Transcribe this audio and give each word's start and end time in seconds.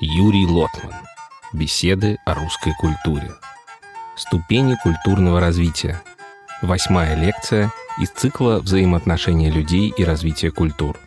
Юрий 0.00 0.44
Лотман. 0.44 0.92
Беседы 1.52 2.18
о 2.26 2.34
русской 2.34 2.72
культуре. 2.80 3.30
Ступени 4.16 4.74
культурного 4.82 5.38
развития. 5.38 6.02
Восьмая 6.62 7.14
лекция 7.14 7.70
из 8.00 8.10
цикла 8.10 8.58
взаимоотношения 8.58 9.50
людей 9.50 9.94
и 9.96 10.04
развития 10.04 10.50
культур. 10.50 10.98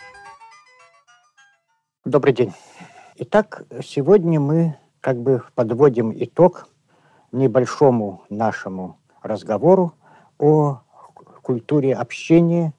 Добрый 2.05 2.33
день. 2.33 2.53
Итак, 3.17 3.63
сегодня 3.83 4.39
мы 4.39 4.77
как 5.01 5.17
бы 5.17 5.43
подводим 5.53 6.13
итог 6.15 6.69
небольшому 7.33 8.23
нашему 8.29 8.99
разговору 9.21 9.95
о 10.37 10.79
культуре 11.41 11.93
общения, 11.93 12.73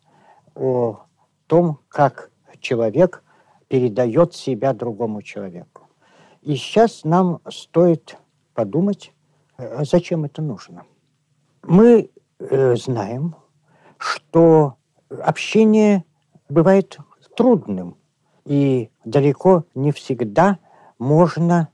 о 0.54 1.00
том, 1.46 1.80
как 1.90 2.30
человек 2.60 3.22
передает 3.68 4.34
себя 4.34 4.72
другому 4.72 5.20
человеку. 5.20 5.77
И 6.42 6.56
сейчас 6.56 7.04
нам 7.04 7.40
стоит 7.48 8.16
подумать, 8.54 9.12
э, 9.56 9.84
зачем 9.84 10.24
это 10.24 10.42
нужно. 10.42 10.84
Мы 11.62 12.10
э, 12.38 12.76
знаем, 12.76 13.36
что 13.98 14.76
общение 15.08 16.04
бывает 16.48 16.98
трудным, 17.36 17.96
и 18.44 18.90
далеко 19.04 19.64
не 19.74 19.92
всегда 19.92 20.58
можно 20.98 21.68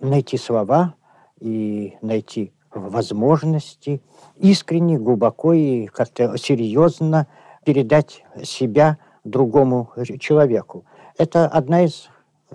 найти 0.00 0.36
слова 0.36 0.94
и 1.40 1.96
найти 2.00 2.52
возможности 2.72 4.00
искренне, 4.36 4.98
глубоко 4.98 5.52
и 5.52 5.86
как-то 5.86 6.36
серьезно 6.36 7.26
передать 7.64 8.24
себя 8.44 8.98
другому 9.24 9.90
человеку. 10.20 10.84
Это 11.18 11.46
одна 11.48 11.84
из 11.84 12.08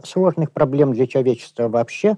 сложных 0.07 0.51
проблем 0.51 0.93
для 0.93 1.07
человечества 1.07 1.67
вообще 1.67 2.17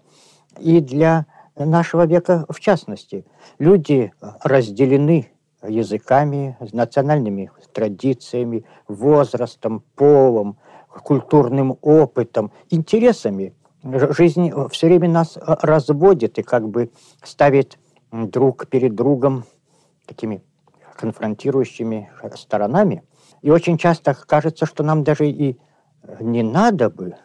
и 0.60 0.80
для 0.80 1.26
нашего 1.56 2.06
века 2.06 2.46
в 2.50 2.60
частности. 2.60 3.26
Люди 3.60 4.12
разделены 4.44 5.32
языками, 5.62 6.58
национальными 6.72 7.52
традициями, 7.74 8.66
возрастом, 8.88 9.84
полом, 9.96 10.58
культурным 11.04 11.78
опытом, 11.82 12.52
интересами. 12.70 13.54
Жизнь 13.84 14.52
все 14.72 14.88
время 14.88 15.10
нас 15.10 15.38
разводит 15.42 16.40
и 16.40 16.44
как 16.44 16.68
бы 16.70 16.92
ставит 17.24 17.78
друг 18.12 18.68
перед 18.68 18.96
другом 18.96 19.46
такими 20.06 20.44
конфронтирующими 20.96 22.12
сторонами. 22.36 23.04
И 23.42 23.50
очень 23.50 23.78
часто 23.78 24.14
кажется, 24.14 24.66
что 24.66 24.84
нам 24.84 25.04
даже 25.04 25.28
и 25.28 25.58
не 26.20 26.44
надо 26.44 26.90
бы, 26.90 27.16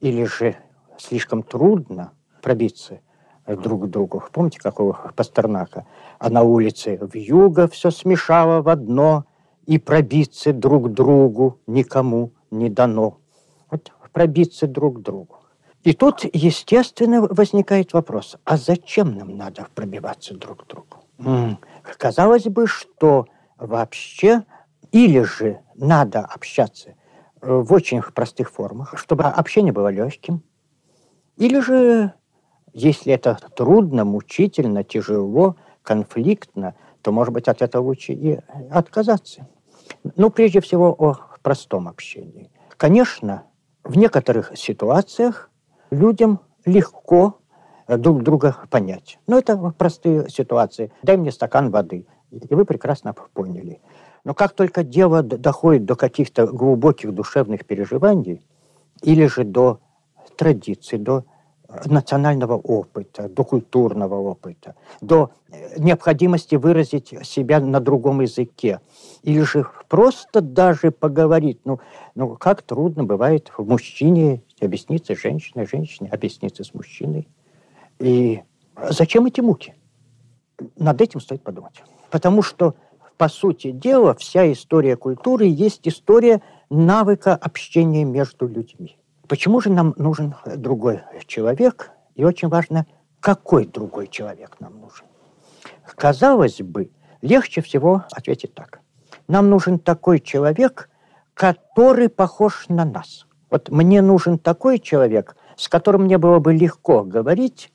или 0.00 0.24
же 0.24 0.56
слишком 0.98 1.42
трудно 1.42 2.12
пробиться 2.42 3.00
друг 3.46 3.84
к 3.84 3.86
другу. 3.86 4.22
Помните, 4.32 4.58
какого 4.60 5.12
Пастернака? 5.14 5.86
А 6.18 6.30
на 6.30 6.42
улице 6.42 6.98
в 7.00 7.14
юго 7.14 7.68
все 7.68 7.90
смешало 7.90 8.62
в 8.62 8.68
одно, 8.68 9.24
и 9.66 9.78
пробиться 9.78 10.52
друг 10.52 10.86
к 10.86 10.88
другу 10.92 11.60
никому 11.66 12.32
не 12.50 12.70
дано. 12.70 13.18
Вот 13.70 13.92
пробиться 14.12 14.66
друг 14.66 14.98
к 14.98 15.02
другу. 15.02 15.40
И 15.82 15.92
тут, 15.92 16.24
естественно, 16.32 17.20
возникает 17.20 17.92
вопрос, 17.92 18.36
а 18.44 18.56
зачем 18.56 19.16
нам 19.16 19.36
надо 19.36 19.66
пробиваться 19.74 20.34
друг 20.34 20.64
к 20.64 20.66
другу? 20.66 20.96
М-м, 21.18 21.58
казалось 21.98 22.44
бы, 22.44 22.66
что 22.66 23.26
вообще 23.58 24.44
или 24.90 25.22
же 25.22 25.60
надо 25.74 26.20
общаться 26.20 26.94
в 27.46 27.72
очень 27.72 28.02
простых 28.02 28.50
формах, 28.50 28.94
чтобы 28.98 29.24
общение 29.24 29.72
было 29.72 29.88
легким, 29.88 30.42
или 31.36 31.60
же, 31.60 32.12
если 32.72 33.12
это 33.12 33.38
трудно, 33.54 34.04
мучительно, 34.04 34.84
тяжело, 34.84 35.56
конфликтно, 35.82 36.74
то, 37.02 37.12
может 37.12 37.32
быть, 37.32 37.46
от 37.48 37.62
этого 37.62 37.84
лучше 37.84 38.12
и 38.12 38.40
отказаться. 38.70 39.48
Ну, 40.16 40.30
прежде 40.30 40.60
всего, 40.60 40.94
о 40.98 41.16
простом 41.42 41.86
общении. 41.88 42.50
Конечно, 42.76 43.44
в 43.84 43.96
некоторых 43.96 44.56
ситуациях 44.56 45.50
людям 45.90 46.40
легко 46.64 47.38
э, 47.86 47.96
друг 47.96 48.22
друга 48.22 48.56
понять. 48.68 49.18
Но 49.28 49.38
это 49.38 49.56
простые 49.78 50.28
ситуации. 50.28 50.90
Дай 51.02 51.16
мне 51.16 51.30
стакан 51.30 51.70
воды. 51.70 52.06
И 52.32 52.54
вы 52.54 52.64
прекрасно 52.64 53.12
поняли. 53.12 53.80
Но 54.26 54.34
как 54.34 54.54
только 54.54 54.82
дело 54.82 55.22
доходит 55.22 55.84
до 55.84 55.94
каких-то 55.94 56.48
глубоких 56.48 57.14
душевных 57.14 57.64
переживаний, 57.64 58.42
или 59.02 59.26
же 59.26 59.44
до 59.44 59.78
традиций, 60.36 60.98
до 60.98 61.24
э, 61.68 61.82
национального 61.84 62.54
опыта, 62.54 63.28
до 63.28 63.44
культурного 63.44 64.16
опыта, 64.16 64.74
до 65.00 65.30
э, 65.52 65.78
необходимости 65.78 66.56
выразить 66.56 67.14
себя 67.24 67.60
на 67.60 67.78
другом 67.78 68.20
языке, 68.20 68.80
или 69.22 69.42
же 69.42 69.64
просто 69.88 70.40
даже 70.40 70.90
поговорить. 70.90 71.60
Ну, 71.64 71.78
ну 72.16 72.34
как 72.34 72.62
трудно 72.62 73.04
бывает 73.04 73.52
в 73.56 73.64
мужчине 73.68 74.42
объясниться 74.60 75.14
с 75.14 75.20
женщиной, 75.20 75.68
женщине 75.68 76.10
объясниться 76.10 76.64
с 76.64 76.74
мужчиной. 76.74 77.28
И 78.00 78.42
зачем 78.90 79.26
эти 79.26 79.40
муки? 79.40 79.76
Над 80.76 81.00
этим 81.00 81.20
стоит 81.20 81.44
подумать. 81.44 81.80
Потому 82.10 82.42
что, 82.42 82.74
по 83.16 83.28
сути 83.28 83.70
дела, 83.70 84.14
вся 84.14 84.50
история 84.52 84.96
культуры 84.96 85.46
есть 85.46 85.86
история 85.88 86.42
навыка 86.70 87.34
общения 87.34 88.04
между 88.04 88.46
людьми. 88.46 88.98
Почему 89.28 89.60
же 89.60 89.70
нам 89.70 89.94
нужен 89.96 90.34
другой 90.56 91.00
человек? 91.26 91.90
И 92.14 92.24
очень 92.24 92.48
важно, 92.48 92.86
какой 93.20 93.66
другой 93.66 94.08
человек 94.08 94.56
нам 94.60 94.80
нужен. 94.80 95.06
Казалось 95.84 96.60
бы, 96.60 96.90
легче 97.22 97.60
всего 97.60 98.04
ответить 98.12 98.54
так. 98.54 98.80
Нам 99.28 99.50
нужен 99.50 99.78
такой 99.78 100.20
человек, 100.20 100.88
который 101.34 102.08
похож 102.08 102.66
на 102.68 102.84
нас. 102.84 103.26
Вот 103.50 103.70
мне 103.70 104.02
нужен 104.02 104.38
такой 104.38 104.78
человек, 104.78 105.36
с 105.56 105.68
которым 105.68 106.04
мне 106.04 106.18
было 106.18 106.38
бы 106.38 106.52
легко 106.52 107.02
говорить, 107.02 107.72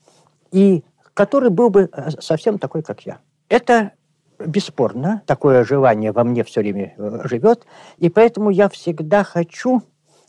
и 0.50 0.84
который 1.14 1.50
был 1.50 1.70
бы 1.70 1.88
э, 1.92 2.10
совсем 2.20 2.58
такой, 2.58 2.82
как 2.82 3.02
я. 3.02 3.18
Это 3.48 3.92
бесспорно, 4.46 5.22
такое 5.26 5.64
желание 5.64 6.12
во 6.12 6.24
мне 6.24 6.44
все 6.44 6.60
время 6.60 6.94
э, 6.96 7.20
живет, 7.24 7.66
и 7.98 8.08
поэтому 8.08 8.50
я 8.50 8.68
всегда 8.68 9.24
хочу 9.24 9.82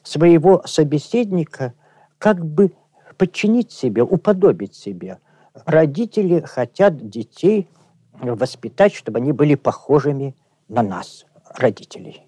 своего 0.03 0.63
собеседника 0.65 1.73
как 2.17 2.45
бы 2.45 2.73
подчинить 3.17 3.71
себе, 3.71 4.03
уподобить 4.03 4.75
себе. 4.75 5.19
Родители 5.65 6.41
хотят 6.41 7.09
детей 7.09 7.67
воспитать, 8.13 8.93
чтобы 8.93 9.19
они 9.19 9.31
были 9.31 9.55
похожими 9.55 10.35
на 10.67 10.81
нас, 10.81 11.25
родителей 11.55 12.27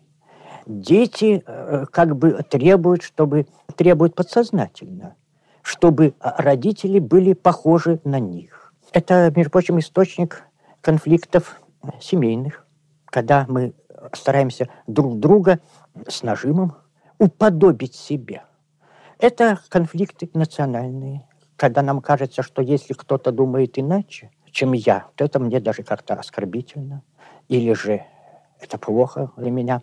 дети 0.66 1.44
э, 1.46 1.86
как 1.92 2.16
бы 2.16 2.44
требуют, 2.50 3.04
чтобы 3.04 3.48
требуют 3.76 4.16
подсознательно, 4.16 5.16
чтобы 5.62 6.14
родители 6.20 7.00
были 7.00 7.34
похожи 7.34 8.00
на 8.04 8.20
них. 8.20 8.74
Это, 8.92 9.32
между 9.36 9.52
прочим, 9.52 9.80
источник 9.80 10.44
конфликтов 10.82 11.62
семейных, 12.02 12.66
когда 13.06 13.46
мы 13.48 13.74
стараемся 14.14 14.70
друг 14.88 15.20
друга 15.20 15.60
с 16.08 16.24
нажимом 16.24 16.76
уподобить 17.18 17.96
себе. 17.96 18.44
Это 19.20 19.60
конфликты 19.70 20.30
национальные, 20.34 21.28
когда 21.56 21.82
нам 21.82 22.02
кажется, 22.02 22.44
что 22.44 22.62
если 22.62 22.94
кто-то 22.94 23.32
думает 23.32 23.80
иначе, 23.80 24.32
чем 24.52 24.74
я, 24.74 25.08
то 25.16 25.26
это 25.26 25.40
мне 25.40 25.60
даже 25.60 25.84
как-то 25.84 26.16
оскорбительно. 26.16 27.04
Или 27.48 27.74
же 27.74 28.04
это 28.60 28.78
плохо 28.78 29.32
для 29.38 29.52
меня. 29.52 29.82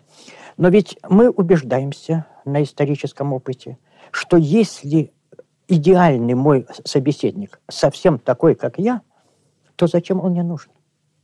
Но 0.57 0.69
ведь 0.69 0.97
мы 1.07 1.29
убеждаемся 1.29 2.25
на 2.45 2.63
историческом 2.63 3.33
опыте, 3.33 3.77
что 4.11 4.37
если 4.37 5.13
идеальный 5.67 6.33
мой 6.33 6.67
собеседник 6.83 7.59
совсем 7.69 8.19
такой, 8.19 8.55
как 8.55 8.77
я, 8.77 9.01
то 9.75 9.87
зачем 9.87 10.19
он 10.19 10.31
мне 10.31 10.43
нужен? 10.43 10.71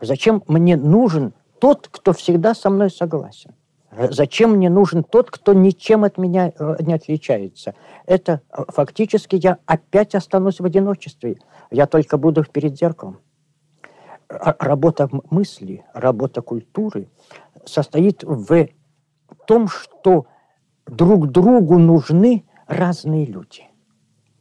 Зачем 0.02 0.44
мне 0.48 0.78
нужен 0.78 1.34
тот, 1.60 1.88
кто 1.92 2.14
всегда 2.14 2.54
со 2.54 2.70
мной 2.70 2.90
согласен? 2.90 3.54
Зачем 3.92 4.52
мне 4.52 4.70
нужен 4.70 5.04
тот, 5.04 5.32
кто 5.32 5.54
ничем 5.54 6.04
от 6.04 6.18
меня 6.18 6.54
э, 6.58 6.76
не 6.82 6.94
отличается? 6.94 7.74
Это 8.06 8.42
э, 8.52 8.64
фактически 8.70 9.36
я 9.36 9.58
опять 9.66 10.14
останусь 10.14 10.60
в 10.60 10.66
одиночестве. 10.66 11.40
Я 11.72 11.88
только 11.88 12.18
буду 12.18 12.44
перед 12.44 12.78
зеркалом. 12.78 13.20
Работа 14.30 15.10
мысли, 15.32 15.84
работа 15.94 16.42
культуры 16.42 17.10
состоит 17.66 18.24
в 18.24 18.70
том, 19.48 19.68
что 19.68 20.28
друг 20.86 21.32
другу 21.32 21.80
нужны 21.80 22.46
разные 22.68 23.26
люди. 23.26 23.64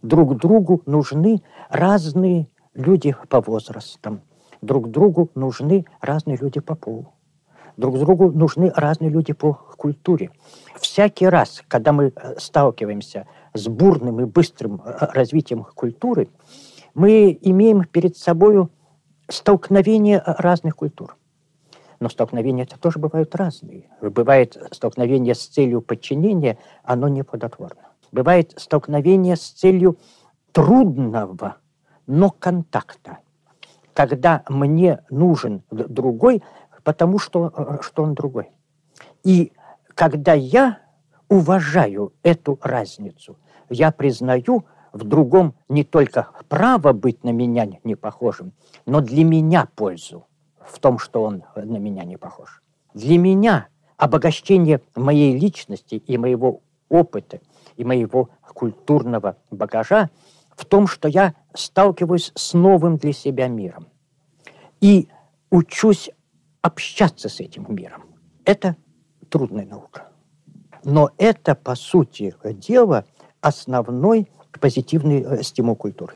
Друг 0.02 0.36
другу 0.36 0.82
нужны 0.84 1.42
разные 1.70 2.48
люди 2.74 3.16
по 3.30 3.40
возрастам. 3.40 4.20
Друг 4.60 4.90
другу 4.90 5.30
нужны 5.34 5.84
разные 6.00 6.36
люди 6.36 6.60
по 6.60 6.74
полу. 6.74 7.12
Друг 7.76 7.98
другу 7.98 8.32
нужны 8.32 8.72
разные 8.74 9.08
люди 9.08 9.32
по 9.32 9.54
культуре. 9.54 10.30
Всякий 10.76 11.28
раз, 11.28 11.62
когда 11.68 11.92
мы 11.92 12.12
э, 12.14 12.34
сталкиваемся 12.38 13.26
с 13.54 13.68
бурным 13.68 14.20
и 14.20 14.24
быстрым 14.24 14.82
развитием 14.84 15.64
культуры, 15.74 16.28
мы 16.94 17.38
имеем 17.40 17.84
перед 17.84 18.16
собой 18.16 18.66
столкновение 19.28 20.20
разных 20.26 20.74
культур. 20.74 21.16
Но 22.00 22.08
столкновения 22.08 22.64
это 22.64 22.78
тоже 22.78 22.98
бывают 22.98 23.34
разные. 23.36 23.84
Бывает 24.00 24.56
столкновение 24.72 25.34
с 25.34 25.46
целью 25.46 25.80
подчинения, 25.80 26.58
оно 26.82 27.06
не 27.08 27.22
плодотворно. 27.22 27.82
Бывает 28.10 28.54
столкновение 28.56 29.36
с 29.36 29.50
целью 29.50 29.98
трудного, 30.52 31.56
но 32.06 32.30
контакта. 32.30 33.18
Когда 33.98 34.44
мне 34.48 35.00
нужен 35.10 35.64
другой, 35.72 36.44
потому 36.84 37.18
что, 37.18 37.80
что 37.82 38.04
он 38.04 38.14
другой. 38.14 38.52
И 39.24 39.52
когда 39.96 40.34
я 40.34 40.78
уважаю 41.28 42.12
эту 42.22 42.60
разницу, 42.62 43.38
я 43.68 43.90
признаю 43.90 44.66
в 44.92 45.02
другом 45.02 45.56
не 45.68 45.82
только 45.82 46.28
право 46.48 46.92
быть 46.92 47.24
на 47.24 47.30
меня 47.30 47.66
не 47.82 47.96
похожим, 47.96 48.52
но 48.86 49.00
для 49.00 49.24
меня 49.24 49.66
пользу 49.74 50.28
в 50.60 50.78
том, 50.78 51.00
что 51.00 51.24
он 51.24 51.42
на 51.56 51.78
меня 51.78 52.04
не 52.04 52.16
похож. 52.16 52.62
Для 52.94 53.18
меня 53.18 53.66
обогащение 53.96 54.80
моей 54.94 55.36
личности 55.36 55.96
и 55.96 56.16
моего 56.18 56.60
опыта, 56.88 57.40
и 57.76 57.82
моего 57.82 58.28
культурного 58.54 59.38
багажа 59.50 60.08
в 60.58 60.64
том, 60.64 60.88
что 60.88 61.06
я 61.08 61.34
сталкиваюсь 61.54 62.32
с 62.34 62.52
новым 62.52 62.96
для 62.96 63.12
себя 63.12 63.46
миром 63.46 63.86
и 64.80 65.08
учусь 65.50 66.10
общаться 66.62 67.28
с 67.28 67.38
этим 67.38 67.64
миром. 67.68 68.02
Это 68.44 68.76
трудная 69.30 69.64
наука. 69.64 70.08
Но 70.82 71.10
это, 71.16 71.54
по 71.54 71.76
сути 71.76 72.34
дела, 72.44 73.04
основной 73.40 74.28
позитивный 74.58 75.22
э, 75.22 75.42
стимул 75.44 75.76
культуры. 75.76 76.14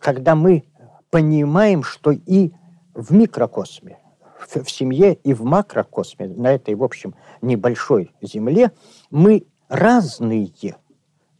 Когда 0.00 0.34
мы 0.34 0.64
понимаем, 1.10 1.82
что 1.82 2.10
и 2.10 2.52
в 2.92 3.14
микрокосме, 3.14 3.98
в, 4.38 4.64
в 4.64 4.70
семье 4.70 5.14
и 5.14 5.32
в 5.32 5.44
макрокосме, 5.44 6.28
на 6.28 6.52
этой, 6.52 6.74
в 6.74 6.84
общем, 6.84 7.14
небольшой 7.40 8.12
земле, 8.20 8.72
мы 9.10 9.46
разные, 9.68 10.50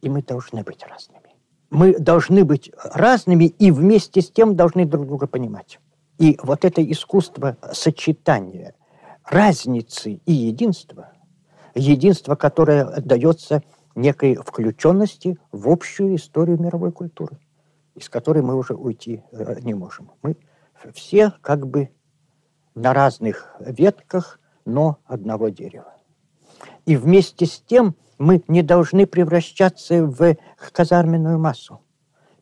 и 0.01 0.09
мы 0.09 0.23
должны 0.23 0.63
быть 0.63 0.83
разными. 0.83 1.26
Мы 1.69 1.97
должны 1.99 2.45
быть 2.45 2.71
разными 2.75 3.45
и 3.45 3.71
вместе 3.71 4.21
с 4.21 4.31
тем 4.31 4.55
должны 4.55 4.85
друг 4.85 5.07
друга 5.07 5.27
понимать. 5.27 5.79
И 6.17 6.39
вот 6.41 6.65
это 6.65 6.83
искусство 6.83 7.57
сочетания 7.73 8.73
разницы 9.23 10.13
и 10.25 10.31
единства, 10.31 11.11
единство, 11.75 12.35
которое 12.35 13.01
дается 13.01 13.61
некой 13.95 14.35
включенности 14.35 15.37
в 15.51 15.69
общую 15.69 16.15
историю 16.15 16.59
мировой 16.59 16.91
культуры, 16.91 17.37
из 17.95 18.09
которой 18.09 18.41
мы 18.43 18.55
уже 18.55 18.73
уйти 18.73 19.23
э, 19.31 19.59
не 19.61 19.73
можем. 19.73 20.11
Мы 20.21 20.37
все 20.93 21.33
как 21.41 21.67
бы 21.67 21.89
на 22.75 22.93
разных 22.93 23.55
ветках, 23.59 24.39
но 24.65 24.99
одного 25.05 25.49
дерева. 25.49 25.93
И 26.85 26.95
вместе 26.95 27.45
с 27.45 27.59
тем 27.59 27.95
мы 28.17 28.43
не 28.47 28.61
должны 28.61 29.05
превращаться 29.05 30.05
в 30.05 30.35
казарменную 30.71 31.39
массу. 31.39 31.81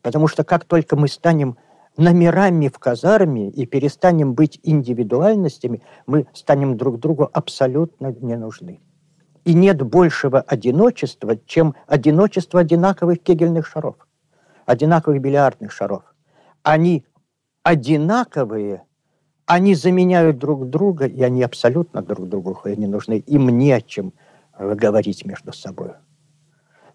Потому 0.02 0.28
что 0.28 0.44
как 0.44 0.64
только 0.64 0.96
мы 0.96 1.08
станем 1.08 1.56
номерами 1.96 2.68
в 2.68 2.78
казарме 2.78 3.48
и 3.50 3.66
перестанем 3.66 4.34
быть 4.34 4.60
индивидуальностями, 4.62 5.82
мы 6.06 6.26
станем 6.32 6.76
друг 6.76 7.00
другу 7.00 7.28
абсолютно 7.32 8.14
не 8.20 8.36
нужны. 8.36 8.80
И 9.44 9.54
нет 9.54 9.80
большего 9.82 10.40
одиночества, 10.40 11.36
чем 11.46 11.74
одиночество 11.86 12.60
одинаковых 12.60 13.22
кегельных 13.22 13.66
шаров, 13.66 13.96
одинаковых 14.66 15.20
бильярдных 15.20 15.72
шаров. 15.72 16.02
Они 16.62 17.04
одинаковые, 17.62 18.82
они 19.46 19.74
заменяют 19.74 20.38
друг 20.38 20.68
друга, 20.68 21.06
и 21.06 21.22
они 21.22 21.42
абсолютно 21.42 22.02
друг 22.02 22.28
другу 22.28 22.58
не 22.64 22.86
нужны. 22.86 23.18
Им 23.18 23.48
не 23.48 23.72
о 23.72 23.80
чем 23.80 24.12
говорить 24.58 25.24
между 25.24 25.52
собой. 25.52 25.92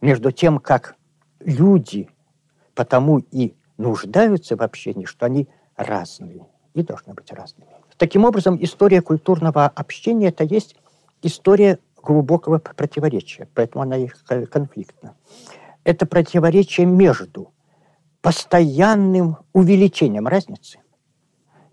Между 0.02 0.32
тем, 0.32 0.60
как 0.60 0.96
люди 1.40 2.10
потому 2.74 3.20
и 3.20 3.54
нуждаются 3.78 4.56
в 4.56 4.62
общении, 4.62 5.06
что 5.06 5.26
они 5.26 5.48
разные 5.76 6.48
и 6.74 6.84
должны 6.84 7.14
быть 7.14 7.32
разными. 7.32 7.70
Таким 7.98 8.26
образом, 8.26 8.58
история 8.62 9.02
культурного 9.02 9.68
общения– 9.68 10.28
это 10.30 10.44
есть 10.44 10.76
история 11.22 11.80
глубокого 12.02 12.58
противоречия, 12.58 13.48
поэтому 13.54 13.84
она 13.84 13.98
и 13.98 14.08
конфликтна. 14.08 15.16
Это 15.84 16.06
противоречие 16.06 16.88
между 16.88 17.52
постоянным 18.22 19.38
увеличением 19.54 20.28
разницы. 20.28 20.80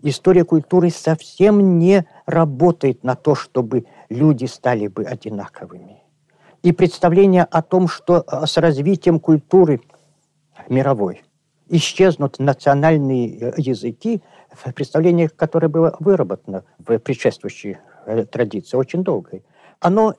История 0.01 0.45
культуры 0.45 0.91
совсем 0.91 1.77
не 1.77 2.05
работает 2.25 3.03
на 3.03 3.15
то, 3.15 3.35
чтобы 3.35 3.85
люди 4.09 4.45
стали 4.45 4.87
бы 4.87 5.03
одинаковыми. 5.03 6.03
И 6.63 6.71
представление 6.71 7.43
о 7.43 7.61
том, 7.61 7.87
что 7.87 8.23
э, 8.25 8.45
с 8.45 8.57
развитием 8.57 9.19
культуры 9.19 9.81
мировой 10.69 11.23
исчезнут 11.67 12.39
национальные 12.39 13.39
э, 13.39 13.53
языки, 13.57 14.21
представление, 14.73 15.29
которое 15.29 15.67
было 15.67 15.95
выработано 15.99 16.63
в 16.77 16.97
предшествующей 16.99 17.77
э, 18.05 18.25
традиции, 18.25 18.77
очень 18.77 19.03
долгой, 19.03 19.43
оно 19.79 20.15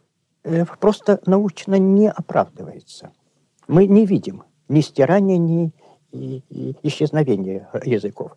просто 0.81 1.21
научно 1.27 1.75
не 1.75 2.09
оправдывается. 2.09 3.11
Мы 3.69 3.87
не 3.87 4.07
видим 4.07 4.45
ни 4.69 4.81
стирания, 4.81 5.37
ни 5.37 5.71
и, 6.13 6.43
и 6.49 6.77
исчезновение 6.83 7.69
языков. 7.85 8.37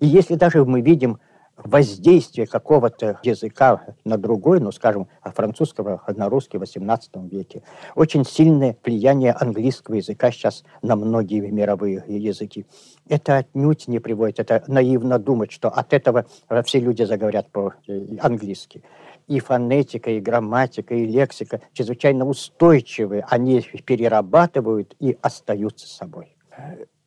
И 0.00 0.06
если 0.06 0.34
даже 0.34 0.64
мы 0.64 0.80
видим 0.80 1.18
воздействие 1.56 2.46
какого-то 2.46 3.18
языка 3.24 3.96
на 4.04 4.16
другой, 4.16 4.60
ну, 4.60 4.70
скажем, 4.70 5.08
французского 5.24 6.00
на 6.06 6.28
русский 6.28 6.56
в 6.56 6.62
XVIII 6.62 7.28
веке, 7.28 7.62
очень 7.96 8.24
сильное 8.24 8.76
влияние 8.84 9.32
английского 9.32 9.96
языка 9.96 10.30
сейчас 10.30 10.62
на 10.82 10.94
многие 10.94 11.40
мировые 11.50 12.04
языки. 12.06 12.64
Это 13.08 13.38
отнюдь 13.38 13.88
не 13.88 13.98
приводит, 13.98 14.38
это 14.38 14.62
наивно 14.68 15.18
думать, 15.18 15.50
что 15.50 15.68
от 15.68 15.92
этого 15.92 16.26
все 16.64 16.78
люди 16.78 17.02
заговорят 17.02 17.50
по-английски. 17.50 18.84
И 19.26 19.40
фонетика, 19.40 20.12
и 20.12 20.20
грамматика, 20.20 20.94
и 20.94 21.06
лексика 21.06 21.60
чрезвычайно 21.72 22.24
устойчивые, 22.24 23.26
они 23.28 23.60
перерабатывают 23.84 24.94
и 25.00 25.18
остаются 25.22 25.88
собой. 25.88 26.36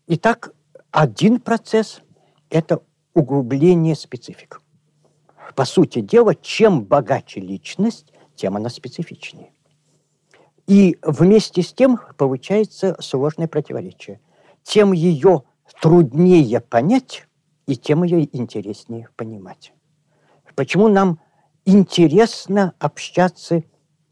Итак, 0.07 0.53
один 0.91 1.39
процесс– 1.39 2.01
это 2.51 2.83
углубление 3.13 3.95
специфик. 3.95 4.61
По 5.55 5.65
сути 5.65 6.01
дела, 6.01 6.35
чем 6.35 6.83
богаче 6.83 7.39
личность, 7.39 8.13
тем 8.35 8.55
она 8.55 8.69
специфичнее. 8.69 9.51
И 10.67 10.97
вместе 11.01 11.63
с 11.63 11.73
тем 11.73 11.99
получается 12.17 12.95
сложное 12.99 13.47
противоречие. 13.47 14.21
Тем 14.63 14.91
ее 14.93 15.43
труднее 15.81 16.61
понять, 16.61 17.27
и 17.65 17.75
тем 17.75 18.03
ее 18.03 18.27
интереснее 18.35 19.09
понимать. 19.15 19.73
Почему 20.55 20.87
нам 20.87 21.19
интересно 21.65 22.73
общаться 22.79 23.63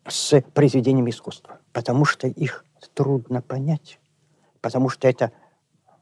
с 0.07 0.41
произведениями 0.53 1.09
искусства? 1.09 1.59
Потому 1.73 2.05
что 2.05 2.27
их 2.27 2.65
трудно 2.93 3.41
понять. 3.41 3.99
Потому 4.61 4.89
что 4.89 5.07
это 5.07 5.31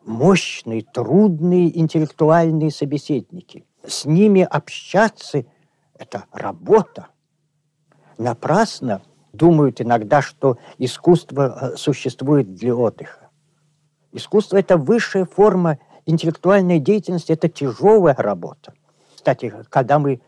мощные, 0.07 0.83
трудные 0.83 1.77
интеллектуальные 1.77 2.71
собеседники. 2.71 3.65
С 3.85 4.05
ними 4.05 4.41
общаться– 4.41 5.43
это 5.99 6.25
работа. 6.31 7.07
Напрасно 8.17 9.01
думают 9.33 9.81
иногда, 9.81 10.21
что 10.21 10.57
искусство 10.77 11.73
э, 11.73 11.75
существует 11.77 12.55
для 12.55 12.73
отдыха. 12.73 13.29
Искусство– 14.13 14.57
это 14.57 14.77
высшая 14.77 15.25
форма 15.25 15.77
интеллектуальной 16.05 16.79
деятельности, 16.79 17.33
это 17.33 17.49
тяжелая 17.49 18.15
работа. 18.15 18.73
Кстати, 19.13 19.53
когда 19.69 19.99
мы 19.99 20.21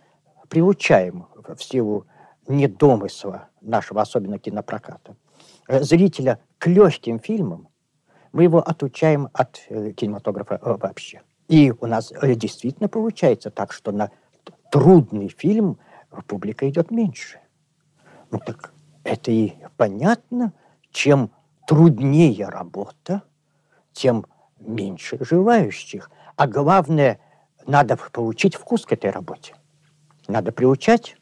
приучаем 0.49 1.27
в 1.35 1.63
силу 1.63 2.05
недомысла 2.47 3.47
нашего, 3.61 4.01
особенно 4.01 4.39
кинопроката, 4.39 5.15
э, 5.69 5.81
зрителя 5.83 6.39
к 6.57 6.67
легким 6.67 7.19
фильмам, 7.19 7.69
мы 8.31 8.43
его 8.43 8.59
отучаем 8.59 9.29
от 9.33 9.61
э, 9.69 9.91
кинематографа 9.91 10.59
э, 10.61 10.75
вообще. 10.75 11.21
И 11.47 11.73
у 11.79 11.85
нас 11.87 12.11
э, 12.11 12.35
действительно 12.35 12.87
получается 12.87 13.49
так, 13.49 13.73
что 13.73 13.91
на 13.91 14.11
трудный 14.71 15.29
фильм 15.29 15.77
публика 16.27 16.69
идет 16.69 16.91
меньше. 16.91 17.39
Ну 18.31 18.39
так 18.45 18.73
это 19.03 19.31
и 19.31 19.53
понятно, 19.77 20.53
чем 20.91 21.31
труднее 21.65 22.47
работа, 22.47 23.23
тем 23.93 24.25
меньше 24.59 25.17
желающих. 25.19 26.11
А 26.35 26.47
главное, 26.47 27.19
надо 27.65 27.97
получить 28.11 28.55
вкус 28.55 28.85
к 28.85 28.93
этой 28.93 29.09
работе. 29.09 29.55
Надо 30.27 30.51
приучать. 30.51 31.15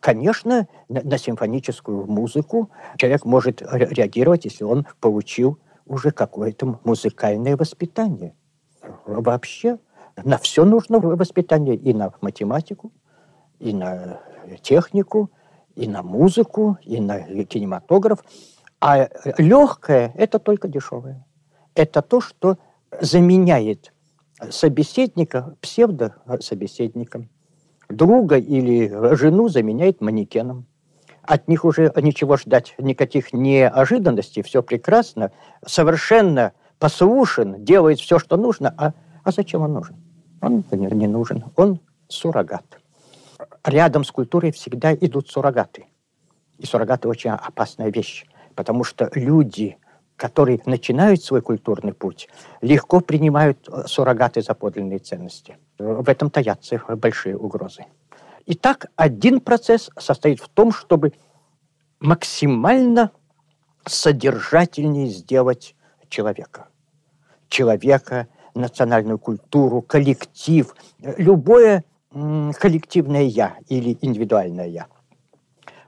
Конечно, 0.00 0.66
на, 0.88 1.02
на 1.02 1.18
симфоническую 1.18 2.06
музыку 2.06 2.70
человек 2.96 3.24
может 3.24 3.62
реагировать, 3.62 4.44
если 4.44 4.64
он 4.64 4.86
получил 5.00 5.58
уже 5.86 6.10
какое-то 6.10 6.78
музыкальное 6.84 7.56
воспитание. 7.56 8.34
Вообще 9.06 9.78
на 10.24 10.38
все 10.38 10.64
нужно 10.64 10.98
воспитание 10.98 11.76
и 11.76 11.94
на 11.94 12.12
математику, 12.20 12.92
и 13.58 13.72
на 13.72 14.20
технику, 14.62 15.30
и 15.74 15.88
на 15.88 16.02
музыку, 16.02 16.78
и 16.82 17.00
на 17.00 17.44
кинематограф. 17.44 18.24
А 18.80 19.08
легкое– 19.38 20.12
это 20.16 20.38
только 20.38 20.68
дешевое. 20.68 21.24
Это 21.74 22.02
то, 22.02 22.20
что 22.20 22.58
заменяет 23.00 23.92
собеседника 24.50 25.56
псевдособеседником. 25.60 27.28
Друга 27.88 28.36
или 28.36 29.14
жену 29.14 29.48
заменяет 29.48 30.00
манекеном. 30.00 30.66
От 31.26 31.48
них 31.48 31.64
уже 31.64 31.92
ничего 31.96 32.36
ждать, 32.36 32.74
никаких 32.78 33.32
неожиданностей, 33.32 34.42
все 34.42 34.62
прекрасно, 34.62 35.32
совершенно 35.66 36.52
послушен, 36.78 37.64
делает 37.64 37.98
все, 37.98 38.18
что 38.18 38.36
нужно. 38.36 38.74
А, 38.76 38.92
а 39.24 39.32
зачем 39.32 39.62
он 39.62 39.72
нужен? 39.72 39.96
Он 40.40 40.64
не 40.70 41.06
нужен, 41.06 41.44
он 41.56 41.80
суррогат. 42.08 42.64
Рядом 43.64 44.04
с 44.04 44.10
культурой 44.10 44.52
всегда 44.52 44.94
идут 44.94 45.28
суррогаты. 45.28 45.86
И 46.58 46.66
суррогаты 46.66 47.08
очень 47.08 47.30
опасная 47.30 47.90
вещь, 47.90 48.24
потому 48.54 48.84
что 48.84 49.10
люди, 49.14 49.76
которые 50.16 50.60
начинают 50.64 51.22
свой 51.22 51.42
культурный 51.42 51.92
путь, 51.92 52.28
легко 52.60 53.00
принимают 53.00 53.68
э, 53.68 53.84
суррогаты 53.86 54.40
за 54.42 54.54
подлинные 54.54 54.98
ценности. 54.98 55.58
В 55.78 56.08
этом 56.08 56.30
таятся 56.30 56.80
большие 56.96 57.36
угрозы. 57.36 57.84
Итак, 58.48 58.86
один 58.94 59.40
процесс 59.40 59.90
состоит 59.98 60.40
в 60.40 60.48
том, 60.48 60.70
чтобы 60.70 61.12
максимально 61.98 63.10
содержательнее 63.84 65.08
сделать 65.08 65.74
человека. 66.08 66.68
Человека, 67.48 68.28
национальную 68.54 69.18
культуру, 69.18 69.82
коллектив, 69.82 70.74
любое 71.00 71.84
коллективное 72.10 73.24
«я» 73.24 73.56
или 73.68 73.98
индивидуальное 74.00 74.68
«я». 74.68 74.86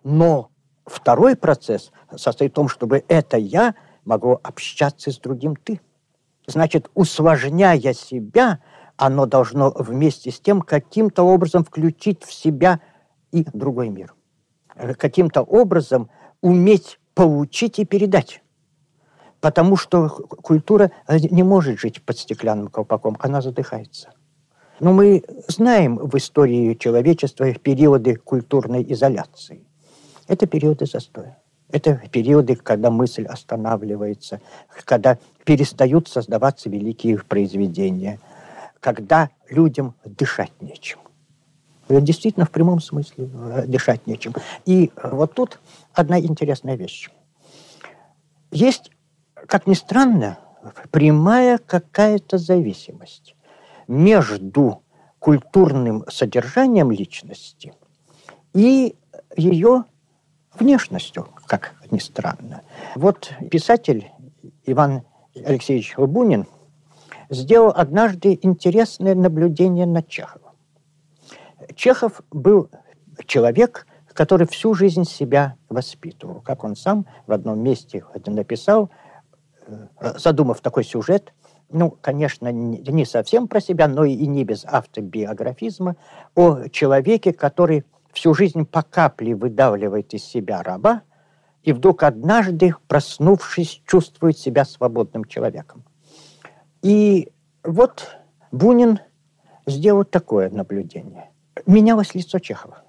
Но 0.03 0.51
второй 0.85 1.37
процесс 1.37 1.93
состоит 2.17 2.53
в 2.53 2.55
том, 2.55 2.69
чтобы 2.69 3.05
это 3.07 3.37
«я» 3.37 3.77
могло 4.05 4.41
общаться 4.43 5.13
с 5.13 5.19
другим 5.19 5.55
«ты». 5.55 5.81
Значит, 6.47 6.91
усложняя 6.95 7.93
себя, 7.93 8.61
оно 8.99 9.27
должно 9.27 9.71
вместе 9.71 10.31
с 10.31 10.41
тем 10.41 10.61
каким-то 10.61 11.23
образом 11.23 11.65
включить 11.65 12.25
в 12.25 12.33
себя 12.33 12.81
и 13.33 13.47
другой 13.53 13.89
мир. 13.89 14.15
Каким-то 14.99 15.43
образом 15.43 16.11
уметь 16.43 16.99
получить 17.15 17.79
и 17.79 17.85
передать. 17.85 18.43
Потому 19.41 19.77
что 19.77 20.09
культура 20.09 20.91
не 21.09 21.45
может 21.45 21.79
жить 21.79 22.03
под 22.05 22.19
стеклянным 22.19 22.69
колпаком, 22.69 23.17
она 23.21 23.41
задыхается. 23.41 24.11
Но 24.81 24.93
мы 24.93 25.25
знаем 25.47 25.97
в 25.97 26.17
истории 26.17 26.75
человечества 26.75 27.53
периоды 27.55 28.17
культурной 28.17 28.85
изоляции. 28.93 29.65
Это 30.27 30.47
периоды 30.47 30.87
застоя. 30.87 31.39
Это 31.71 32.01
периоды, 32.11 32.57
когда 32.57 32.91
мысль 32.91 33.27
останавливается, 33.27 34.41
когда 34.85 35.19
перестают 35.45 36.09
создаваться 36.09 36.71
великие 36.71 37.19
произведения, 37.19 38.19
когда 38.81 39.31
людям 39.49 39.95
дышать 40.05 40.53
нечем. 40.61 40.99
Действительно, 41.89 42.45
в 42.45 42.51
прямом 42.51 42.81
смысле 42.81 43.31
э, 43.33 43.65
дышать 43.67 44.07
нечем. 44.07 44.35
И 44.67 44.93
вот 45.03 45.35
тут 45.35 45.59
одна 45.95 46.21
интересная 46.21 46.77
вещь. 46.77 47.09
Есть, 48.51 48.91
как 49.47 49.67
ни 49.67 49.75
странно, 49.75 50.39
прямая 50.91 51.59
какая-то 51.59 52.37
зависимость 52.37 53.35
между 53.87 54.83
культурным 55.19 56.05
содержанием 56.09 56.91
личности 56.91 57.73
и 58.55 58.95
ее 59.37 59.85
внешностью, 60.59 61.29
как 61.47 61.75
ни 61.91 61.99
странно. 61.99 62.63
Вот 62.95 63.33
писатель 63.51 64.11
Иван 64.67 65.03
Алексеевич 65.35 65.97
Бунин 65.97 66.47
сделал 67.31 67.73
однажды 67.75 68.39
интересное 68.43 69.15
наблюдение 69.15 69.87
над 69.87 70.09
Чеховым. 70.09 70.53
Чехов 71.75 72.23
был 72.31 72.71
человек, 73.27 73.87
который 74.13 74.47
всю 74.47 74.75
жизнь 74.75 75.05
себя 75.05 75.57
воспитывал. 75.69 76.41
Как 76.41 76.65
он 76.65 76.75
сам 76.75 77.07
в 77.27 77.33
одном 77.33 77.61
месте 77.61 78.05
написал, 78.27 78.91
э, 79.67 79.87
задумав 80.17 80.61
такой 80.61 80.85
сюжет, 80.85 81.33
ну, 81.71 81.91
конечно, 81.91 82.51
не 82.51 83.05
совсем 83.05 83.47
про 83.47 83.61
себя, 83.61 83.89
но 83.89 84.05
и 84.05 84.27
не 84.27 84.45
без 84.45 84.65
автобиографизма, 84.65 85.97
о 86.35 86.69
человеке, 86.69 87.33
который 87.33 87.85
всю 88.13 88.35
жизнь 88.35 88.65
по 88.65 88.83
капле 88.83 89.35
выдавливает 89.35 90.15
из 90.15 90.25
себя 90.25 90.63
раба, 90.63 91.03
и 91.63 91.73
вдруг 91.73 92.03
однажды, 92.03 92.75
проснувшись, 92.87 93.83
чувствует 93.87 94.39
себя 94.39 94.65
свободным 94.65 95.27
человеком. 95.27 95.85
И 96.83 97.31
вот 97.65 98.09
Бунин 98.53 99.01
сделал 99.67 100.05
такое 100.05 100.51
наблюдение. 100.51 101.31
Менялось 101.67 102.15
лицо 102.15 102.39
Чехова, 102.39 102.83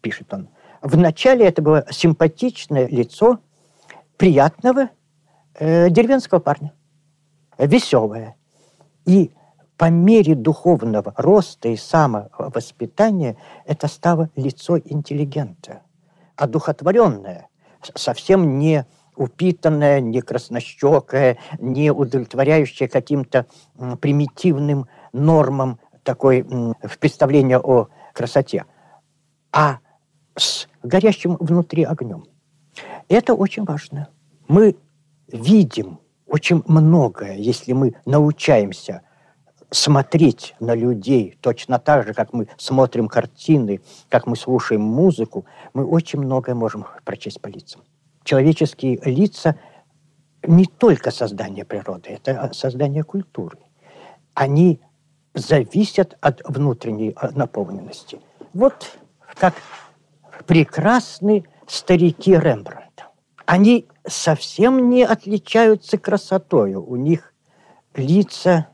пишет 0.00 0.32
он. 0.32 0.48
Вначале 0.80 1.46
это 1.46 1.62
было 1.62 1.86
симпатичное 1.90 2.88
лицо 2.88 3.38
приятного 4.16 4.88
э, 5.54 5.90
деревенского 5.90 6.38
парня 6.38 6.72
веселая. 7.58 8.36
И 9.04 9.32
по 9.76 9.90
мере 9.90 10.34
духовного 10.34 11.12
роста 11.16 11.68
и 11.68 11.76
самовоспитания 11.76 13.36
это 13.64 13.88
стало 13.88 14.30
лицо 14.36 14.78
интеллигента, 14.78 15.82
одухотворенное, 16.36 17.48
совсем 17.94 18.58
не 18.58 18.86
упитанное, 19.22 20.00
не 20.00 20.20
краснощекое, 20.20 21.38
не 21.58 21.90
удовлетворяющее 21.90 22.88
каким-то 22.88 23.46
примитивным 24.00 24.86
нормам 25.12 25.78
такой 26.02 26.44
представления 27.00 27.58
о 27.58 27.88
красоте, 28.12 28.66
а 29.52 29.78
с 30.36 30.68
горящим 30.82 31.36
внутри 31.38 31.84
огнем. 31.84 32.24
Это 33.08 33.34
очень 33.34 33.64
важно. 33.64 34.08
Мы 34.48 34.76
видим 35.28 36.00
очень 36.26 36.62
многое, 36.66 37.36
если 37.36 37.72
мы 37.72 37.94
научаемся 38.06 39.02
смотреть 39.70 40.54
на 40.60 40.74
людей 40.74 41.38
точно 41.40 41.78
так 41.78 42.06
же, 42.06 42.14
как 42.14 42.32
мы 42.32 42.48
смотрим 42.58 43.08
картины, 43.08 43.80
как 44.08 44.26
мы 44.26 44.36
слушаем 44.36 44.82
музыку, 44.82 45.46
мы 45.72 45.86
очень 45.86 46.18
многое 46.18 46.54
можем 46.54 46.86
прочесть 47.04 47.40
по 47.40 47.48
лицам. 47.48 47.82
Человеческие 48.24 49.00
лица 49.04 49.56
не 50.44 50.66
только 50.66 51.10
создание 51.10 51.64
природы, 51.64 52.10
это 52.10 52.50
создание 52.52 53.04
культуры. 53.04 53.58
Они 54.34 54.80
зависят 55.34 56.16
от 56.20 56.42
внутренней 56.44 57.14
наполненности. 57.34 58.20
Вот 58.52 58.98
как 59.34 59.54
прекрасны 60.46 61.44
старики 61.66 62.32
Рембрандта. 62.32 63.08
Они 63.46 63.86
совсем 64.06 64.90
не 64.90 65.04
отличаются 65.04 65.98
красотою. 65.98 66.84
У 66.84 66.96
них 66.96 67.32
лица 67.94 68.68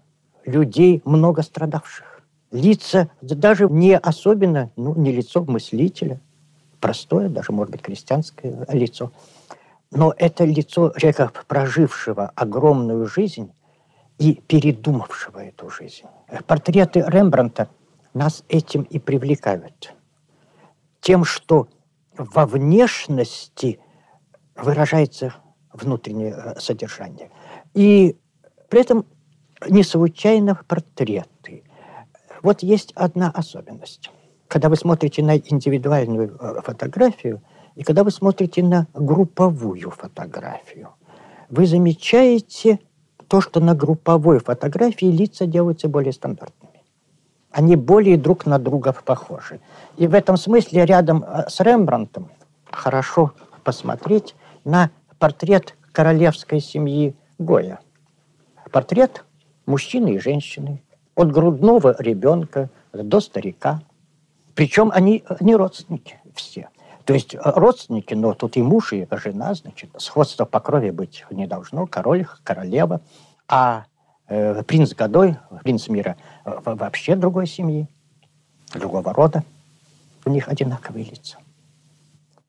людей, 0.45 1.03
много 1.05 1.43
страдавших. 1.43 2.23
Лица 2.51 3.11
даже 3.21 3.69
не 3.69 3.97
особенно, 3.97 4.71
ну, 4.77 4.95
не 4.95 5.13
лицо 5.13 5.45
мыслителя, 5.45 6.21
простое, 6.81 7.29
даже, 7.29 7.53
может 7.53 7.73
быть, 7.73 7.83
крестьянское 7.83 8.67
лицо. 8.71 9.13
Но 9.91 10.15
это 10.17 10.45
лицо 10.45 10.93
человека, 10.97 11.33
прожившего 11.47 12.33
огромную 12.35 13.07
жизнь 13.07 13.53
и 14.19 14.35
передумавшего 14.35 15.39
эту 15.39 15.71
жизнь. 15.71 16.07
Портреты 16.47 17.05
Рембранта 17.07 17.71
нас 18.15 18.45
этим 18.49 18.83
и 18.83 18.99
привлекают. 18.99 19.95
Тем, 21.01 21.25
что 21.25 21.69
во 22.17 22.47
внешности– 22.47 23.81
выражается 24.59 25.35
внутреннее 25.73 26.35
э, 26.37 26.61
содержание. 26.61 27.31
И 27.75 28.17
при 28.69 28.81
этом 28.81 29.07
не 29.69 29.83
случайно 29.83 30.61
портреты. 30.67 31.65
Вот 32.43 32.63
есть 32.63 32.93
одна 32.95 33.31
особенность. 33.31 34.11
Когда 34.49 34.69
вы 34.69 34.77
смотрите 34.77 35.23
на 35.23 35.37
индивидуальную 35.37 36.37
э, 36.37 36.61
фотографию 36.63 37.43
и 37.75 37.83
когда 37.83 38.05
вы 38.05 38.11
смотрите 38.11 38.63
на 38.63 38.87
групповую 38.95 39.91
фотографию, 39.91 40.91
вы 41.49 41.67
замечаете 41.67 42.81
то, 43.29 43.41
что 43.41 43.61
на 43.61 43.75
групповой 43.75 44.41
фотографии 44.41 45.07
лица 45.07 45.47
делаются 45.47 45.89
более 45.89 46.13
стандартными. 46.13 46.83
Они 47.51 47.77
более 47.77 48.17
друг 48.17 48.47
на 48.47 48.59
друга 48.59 48.93
похожи. 48.93 49.61
И 49.97 50.07
в 50.07 50.15
этом 50.15 50.37
смысле 50.37 50.85
рядом 50.85 51.25
э, 51.25 51.49
с 51.49 51.61
Рембрандтом 51.61 52.31
хорошо 52.71 53.33
посмотреть 53.65 54.35
на 54.65 54.91
портрет 55.19 55.77
королевской 55.93 56.61
семьи 56.61 57.17
Гоя. 57.39 57.81
Портрет 58.71 59.25
мужчины 59.67 60.15
и 60.15 60.19
женщины, 60.19 60.83
от 61.15 61.33
грудного 61.33 61.97
ребенка 61.99 62.71
до 62.93 63.21
старика. 63.21 63.83
Причем 64.55 64.91
они 64.93 65.25
не 65.41 65.57
родственники 65.57 66.21
все. 66.35 66.69
То 67.09 67.15
есть 67.15 67.35
э, 67.35 67.39
родственники, 67.43 68.13
но 68.13 68.35
тут 68.35 68.59
и 68.59 68.63
муж, 68.63 68.93
и 68.93 69.09
жена, 69.13 69.55
значит, 69.55 69.89
сходство 69.97 70.45
по 70.45 70.61
крови 70.61 70.91
быть 70.91 71.25
не 71.31 71.47
должно, 71.47 71.87
король, 71.87 72.27
королева. 72.43 73.01
А 73.49 73.87
э, 74.27 74.63
принц 74.65 74.93
Годой, 74.93 75.39
принц 75.65 75.89
мира, 75.89 76.19
э, 76.45 76.61
вообще 76.67 77.17
другой 77.17 77.47
семьи, 77.47 77.89
другого 78.75 79.15
рода. 79.15 79.43
У 80.27 80.31
них 80.31 80.49
одинаковые 80.49 81.07
лица. 81.07 81.39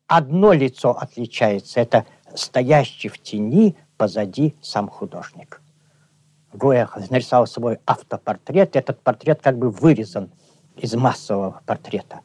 Одно 0.06 0.52
лицо 0.52 0.90
отличается, 0.90 1.80
это 1.80 2.04
стоящий 2.34 3.08
в 3.08 3.16
тени 3.16 3.76
позади 3.96 4.54
сам 4.60 4.90
художник. 4.90 5.62
Гоя 6.52 6.86
нарисовал 7.08 7.46
свой 7.46 7.78
автопортрет. 7.86 8.76
Этот 8.76 9.00
портрет 9.00 9.40
как 9.40 9.56
бы 9.56 9.70
вырезан 9.70 10.28
из 10.76 10.94
массового 10.94 11.62
портрета. 11.64 12.20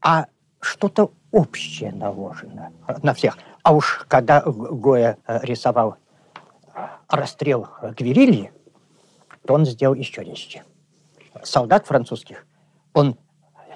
А 0.00 0.26
что-то 0.60 1.12
общее 1.30 1.92
наложено 1.92 2.72
на 3.02 3.14
всех. 3.14 3.38
А 3.62 3.74
уж 3.74 4.04
когда 4.08 4.42
Гоя 4.42 5.18
э, 5.26 5.38
рисовал 5.42 5.96
расстрел 7.08 7.68
Гвирильи, 7.96 8.52
то 9.46 9.54
он 9.54 9.64
сделал 9.66 9.94
еще 9.94 10.22
резче. 10.22 10.64
Солдат 11.42 11.86
французских 11.86 12.46
он 12.92 13.16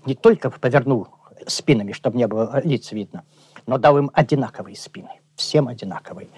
не 0.04 0.14
только 0.14 0.50
повернул 0.50 1.08
спинами, 1.46 1.92
чтобы 1.92 2.16
не 2.16 2.26
было 2.26 2.60
лиц 2.62 2.92
видно, 2.92 3.24
но 3.66 3.78
дал 3.78 3.98
им 3.98 4.10
одинаковые 4.12 4.76
спины. 4.76 5.20
Всем 5.36 5.68
одинаковые. 5.68 6.28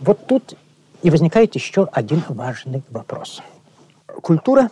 Вот 0.00 0.26
тут 0.26 0.56
и 1.02 1.10
возникает 1.10 1.54
еще 1.54 1.84
один 1.92 2.22
важный 2.28 2.82
вопрос. 2.88 3.42
Культура 4.06 4.70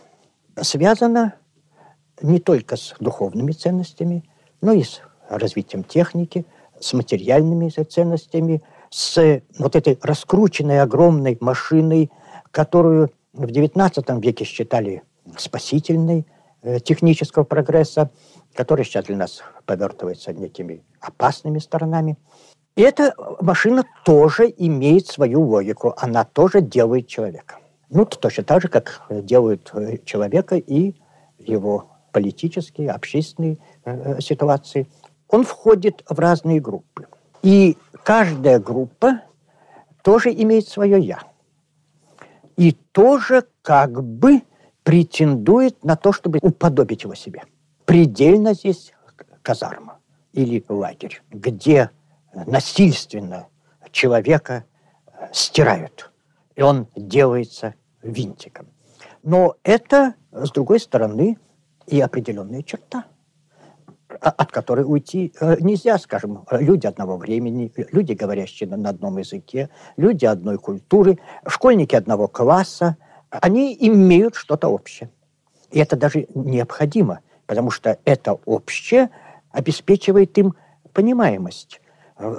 связана 0.61 1.35
не 2.23 2.41
только 2.41 2.77
с 2.77 2.95
духовными 2.99 3.53
ценностями, 3.53 4.25
но 4.63 4.73
и 4.73 4.83
с 4.83 5.01
развитием 5.29 5.85
техники, 5.85 6.47
с 6.81 6.95
материальными 6.95 7.69
ценностями, 7.69 8.63
с 8.91 9.43
вот 9.59 9.77
этой 9.77 9.99
раскрученной 10.01 10.81
огромной 10.81 11.37
машиной, 11.41 12.11
которую 12.51 13.11
в 13.35 13.45
XIX 13.45 14.21
веке 14.23 14.45
считали 14.45 15.03
спасительной 15.37 16.27
э, 16.63 16.81
технического 16.81 17.45
прогресса, 17.45 18.11
который 18.55 18.85
сейчас 18.87 19.05
для 19.05 19.17
нас 19.17 19.43
повертывается 19.67 20.33
некими 20.33 20.83
опасными 21.01 21.59
сторонами. 21.59 22.17
И 22.79 22.83
эта 22.83 23.13
машина 23.41 23.85
тоже 24.05 24.55
имеет 24.57 25.09
свою 25.09 25.43
логику, 25.43 25.95
она 25.97 26.23
тоже 26.23 26.61
делает 26.61 27.09
человека. 27.09 27.59
Ну, 27.91 28.05
точно 28.05 28.45
так 28.45 28.63
же, 28.63 28.69
как 28.69 29.03
делают 29.11 29.69
э, 29.75 29.99
человека 30.05 30.55
и 30.55 30.95
его 31.41 31.91
политические, 32.13 32.93
общественные 32.93 33.59
э, 33.85 34.21
ситуации. 34.21 34.87
Он 35.29 35.43
входит 35.43 36.05
в 36.09 36.21
разные 36.21 36.61
группы. 36.61 37.09
И 37.43 37.77
каждая 38.05 38.61
группа 38.61 39.23
тоже 40.05 40.33
имеет 40.33 40.69
свое 40.69 41.01
«я». 41.01 41.19
И 42.57 42.77
тоже 42.93 43.43
как 43.63 44.05
бы 44.05 44.43
претендует 44.85 45.83
на 45.83 45.97
то, 45.97 46.13
чтобы 46.13 46.39
уподобить 46.43 47.03
его 47.03 47.17
себе. 47.17 47.43
Предельно 47.87 48.55
здесь 48.55 48.93
казарма 49.43 49.99
или 50.33 50.65
лагерь, 50.69 51.21
где 51.33 51.91
насильственно 52.47 53.49
человека 53.91 54.65
стирают, 55.33 56.11
и 56.55 56.63
он 56.63 56.89
делается 56.97 57.75
винтиком. 58.03 58.69
Но 59.23 59.57
это, 59.63 60.15
с 60.33 60.51
другой 60.51 60.81
стороны, 60.81 61.39
и 61.87 62.01
определенная 62.01 62.63
черта, 62.63 63.05
от 64.09 64.51
которой 64.51 64.83
уйти 64.83 65.33
э, 65.41 65.57
нельзя, 65.61 65.99
скажем, 65.99 66.45
люди 66.51 66.87
одного 66.87 67.17
времени, 67.17 67.73
люди, 67.93 68.13
говорящие 68.13 68.69
на 68.69 68.89
одном 68.89 69.19
языке, 69.19 69.69
люди 69.97 70.25
одной 70.25 70.59
культуры, 70.59 71.19
школьники 71.47 71.95
одного 71.95 72.27
класса, 72.27 72.97
они 73.31 73.77
имеют 73.79 74.35
что-то 74.35 74.69
общее. 74.69 75.11
И 75.71 75.79
это 75.79 75.97
даже 75.97 76.27
необходимо, 76.35 77.21
потому 77.47 77.71
что 77.71 77.99
это 78.05 78.33
общее 78.47 79.11
обеспечивает 79.51 80.37
им 80.39 80.55
понимаемость 80.95 81.81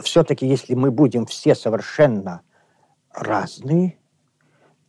все-таки, 0.03 0.45
если 0.45 0.73
мы 0.73 0.91
будем 0.91 1.25
все 1.25 1.55
совершенно 1.55 2.41
разные, 3.13 3.97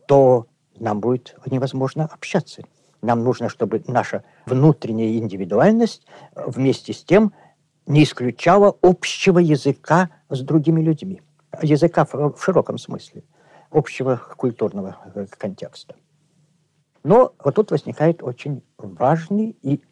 то 0.07 0.46
нам 0.79 1.00
будет 1.00 1.37
невозможно 1.46 2.07
общаться. 2.07 2.62
Нам 3.03 3.22
нужно, 3.22 3.48
чтобы 3.48 3.83
наша 3.87 4.24
внутренняя 4.46 5.16
индивидуальность 5.16 6.07
вместе 6.35 6.92
с 6.92 7.05
тем 7.05 7.33
не 7.87 8.03
исключала 8.03 8.76
общего 8.83 9.38
языка 9.38 10.11
с 10.29 10.40
другими 10.40 10.83
людьми. 10.83 11.22
Языка 11.62 12.05
в 12.05 12.37
широком 12.38 12.79
смысле, 12.79 13.24
общего 13.70 14.20
культурного 14.37 14.98
э, 15.14 15.26
контекста. 15.26 15.96
Но 17.03 17.33
вот 17.42 17.55
тут 17.55 17.70
возникает 17.70 18.22
очень 18.22 18.62
важный 18.76 19.57
и 19.62 19.83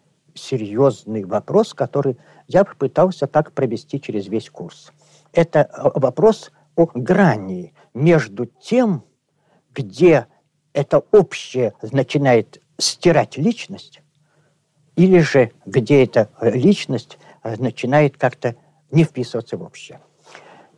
серьезный 0.41 1.25
вопрос, 1.25 1.75
который 1.75 2.19
я 2.47 2.65
пытался 2.65 3.27
так 3.27 3.53
провести 3.53 4.01
через 4.01 4.27
весь 4.29 4.51
курс. 4.51 4.93
Это 5.33 5.61
э, 5.61 5.91
вопрос 5.95 6.51
о 6.77 6.89
грани 6.95 7.75
между 7.95 8.47
тем, 8.47 9.05
где 9.75 10.27
это 10.73 11.03
общее 11.13 11.75
начинает 11.93 12.63
стирать 12.79 13.37
личность, 13.37 14.03
или 14.97 15.19
же 15.21 15.53
где 15.67 16.05
эта 16.05 16.31
личность 16.41 17.19
э, 17.43 17.57
начинает 17.57 18.17
как-то 18.17 18.57
не 18.91 19.05
вписываться 19.05 19.57
в 19.57 19.63
общее. 19.63 20.01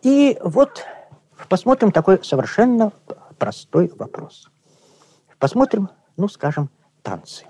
И 0.02 0.38
вот 0.42 0.84
посмотрим 1.48 1.92
такой 1.92 2.22
совершенно 2.24 2.92
простой 3.38 3.92
вопрос. 3.96 4.50
Посмотрим, 5.38 5.88
ну, 6.16 6.28
скажем, 6.28 6.70
танцы. 7.02 7.46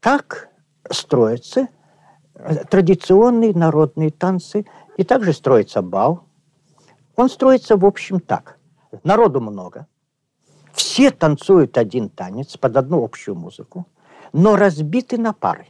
Как 0.00 0.48
строятся 0.90 1.68
э, 2.34 2.64
традиционные 2.64 3.54
народные 3.54 4.10
танцы, 4.10 4.64
и 4.96 5.04
также 5.04 5.32
строится 5.32 5.82
бал. 5.82 6.24
Он 7.16 7.28
строится, 7.28 7.76
в 7.76 7.84
общем, 7.84 8.20
так. 8.20 8.58
Народу 9.04 9.40
много. 9.40 9.86
Все 10.72 11.10
танцуют 11.10 11.78
один 11.78 12.08
танец 12.08 12.56
под 12.56 12.76
одну 12.76 13.04
общую 13.04 13.34
музыку, 13.34 13.86
но 14.32 14.56
разбиты 14.56 15.18
на 15.18 15.32
пары. 15.32 15.66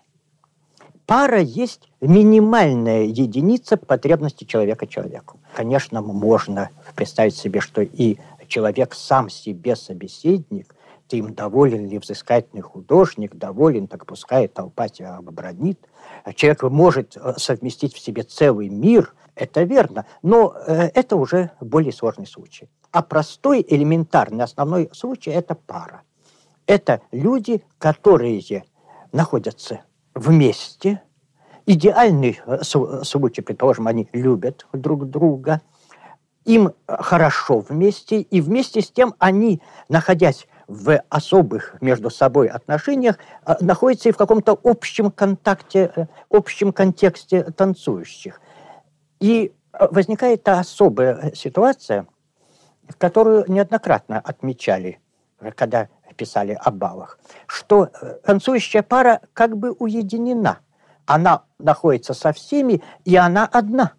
Пара 1.06 1.40
есть 1.40 1.88
минимальная 2.00 3.02
единица 3.02 3.76
потребности 3.76 4.44
человека 4.44 4.86
человеку. 4.86 5.40
Конечно, 5.54 6.00
можно 6.00 6.70
представить 6.94 7.36
себе, 7.36 7.60
что 7.60 7.82
и 7.82 8.18
человек 8.46 8.94
сам 8.94 9.28
себе 9.28 9.74
собеседник, 9.74 10.74
ты 11.12 11.18
им 11.18 11.34
доволен 11.34 11.86
ли 11.88 11.98
взыскательный 11.98 12.62
художник, 12.62 13.36
доволен, 13.36 13.86
так 13.86 14.06
пускай 14.06 14.48
толпа 14.48 14.88
тебя 14.88 15.16
обобранит. 15.18 15.78
Человек 16.34 16.62
может 16.62 17.18
э, 17.18 17.34
совместить 17.36 17.92
в 17.92 17.98
себе 17.98 18.22
целый 18.22 18.70
мир, 18.70 19.14
это 19.34 19.62
верно, 19.64 20.06
но 20.22 20.54
э, 20.66 20.88
это 20.94 21.16
уже 21.16 21.50
более 21.60 21.92
сложный 21.92 22.26
случай. 22.26 22.70
А 22.92 23.02
простой, 23.02 23.62
элементарный, 23.68 24.42
основной 24.42 24.88
случай– 24.94 25.30
это 25.32 25.54
пара. 25.54 26.00
Это 26.66 27.02
люди, 27.12 27.62
которые 27.76 28.64
находятся 29.12 29.82
вместе. 30.14 31.02
Идеальный 31.66 32.40
э, 32.46 32.62
случай, 32.62 33.42
предположим, 33.42 33.86
они 33.86 34.08
любят 34.14 34.66
друг 34.72 35.10
друга, 35.10 35.60
им 36.46 36.72
хорошо 36.88 37.58
вместе, 37.58 38.22
и 38.22 38.40
вместе 38.40 38.80
с 38.80 38.90
тем 38.90 39.14
они, 39.18 39.60
находясь 39.90 40.46
в 40.72 41.02
особых 41.10 41.76
между 41.82 42.08
собой 42.08 42.48
отношениях 42.48 43.18
а, 43.44 43.58
находится 43.60 44.08
и 44.08 44.12
в 44.12 44.16
каком-то 44.16 44.58
общем 44.64 45.10
контакте, 45.10 45.92
э, 45.94 46.06
общем 46.30 46.72
контексте 46.72 47.44
танцующих. 47.44 48.40
И 49.20 49.52
э, 49.72 49.88
возникает 49.90 50.42
та 50.42 50.58
особая 50.58 51.32
ситуация, 51.34 52.06
которую 52.96 53.44
неоднократно 53.48 54.18
отмечали, 54.18 54.98
когда 55.56 55.88
писали 56.16 56.58
о 56.58 56.70
балах, 56.70 57.18
что 57.46 57.90
э, 58.00 58.18
танцующая 58.24 58.82
пара 58.82 59.20
как 59.34 59.56
бы 59.56 59.72
уединена. 59.72 60.60
Она 61.04 61.42
находится 61.58 62.14
со 62.14 62.32
всеми, 62.32 62.82
и 63.04 63.16
она 63.16 63.44
одна. 63.44 63.92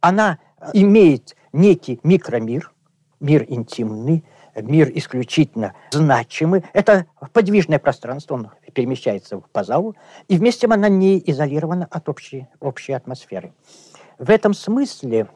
Она 0.00 0.38
имеет 0.72 1.36
некий 1.52 2.00
микромир, 2.02 2.72
мир 3.20 3.44
интимный, 3.48 4.24
мир 4.62 4.90
исключительно 4.94 5.74
значимый. 5.90 6.64
Это 6.72 7.06
подвижное 7.32 7.78
пространство, 7.78 8.34
он 8.34 8.50
перемещается 8.72 9.38
по 9.52 9.64
залу, 9.64 9.96
и 10.28 10.36
вместе 10.36 10.66
она 10.66 10.88
не 10.88 11.18
изолирована 11.30 11.86
от 11.90 12.08
общей, 12.08 12.48
общей 12.60 12.92
атмосферы. 12.92 13.52
В 14.18 14.30
этом 14.30 14.54
смысле, 14.54 15.28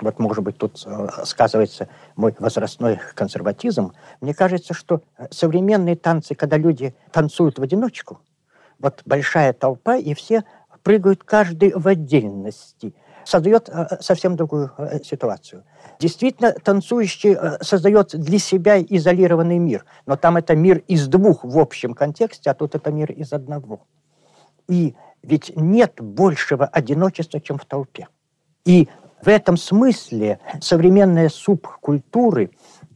вот 0.00 0.18
может 0.18 0.42
быть 0.42 0.58
тут 0.58 0.82
э, 0.86 1.08
сказывается 1.24 1.88
мой 2.16 2.34
возрастной 2.38 3.00
консерватизм, 3.14 3.92
мне 4.20 4.34
кажется, 4.34 4.74
что 4.74 5.02
современные 5.30 5.96
танцы, 5.96 6.34
когда 6.34 6.56
люди 6.56 6.94
танцуют 7.12 7.58
в 7.58 7.62
одиночку, 7.62 8.20
вот 8.78 9.02
большая 9.04 9.52
толпа, 9.52 9.96
и 9.96 10.14
все 10.14 10.44
прыгают 10.82 11.24
каждый 11.24 11.72
в 11.74 11.86
отдельности– 11.88 12.94
создает 13.24 13.68
э, 13.68 13.98
совсем 14.00 14.36
другую 14.36 14.72
э, 14.78 15.00
ситуацию. 15.02 15.64
Действительно, 15.98 16.52
танцующий 16.52 17.34
э, 17.34 17.58
создает 17.62 18.14
для 18.14 18.38
себя 18.38 18.80
изолированный 18.80 19.58
мир, 19.58 19.84
но 20.06 20.16
там 20.16 20.36
это 20.36 20.54
мир 20.54 20.78
из 20.88 21.08
двух 21.08 21.44
в 21.44 21.58
общем 21.58 21.94
контексте, 21.94 22.50
а 22.50 22.54
тут 22.54 22.74
это 22.74 22.90
мир 22.90 23.12
из 23.12 23.32
одного. 23.32 23.86
И 24.68 24.94
ведь 25.22 25.52
нет 25.56 26.00
большего 26.00 26.66
одиночества, 26.66 27.40
чем 27.40 27.58
в 27.58 27.64
толпе. 27.64 28.08
И 28.64 28.88
в 29.22 29.28
этом 29.28 29.56
смысле 29.56 30.38
современные 30.60 31.30
субкультуры, 31.30 32.50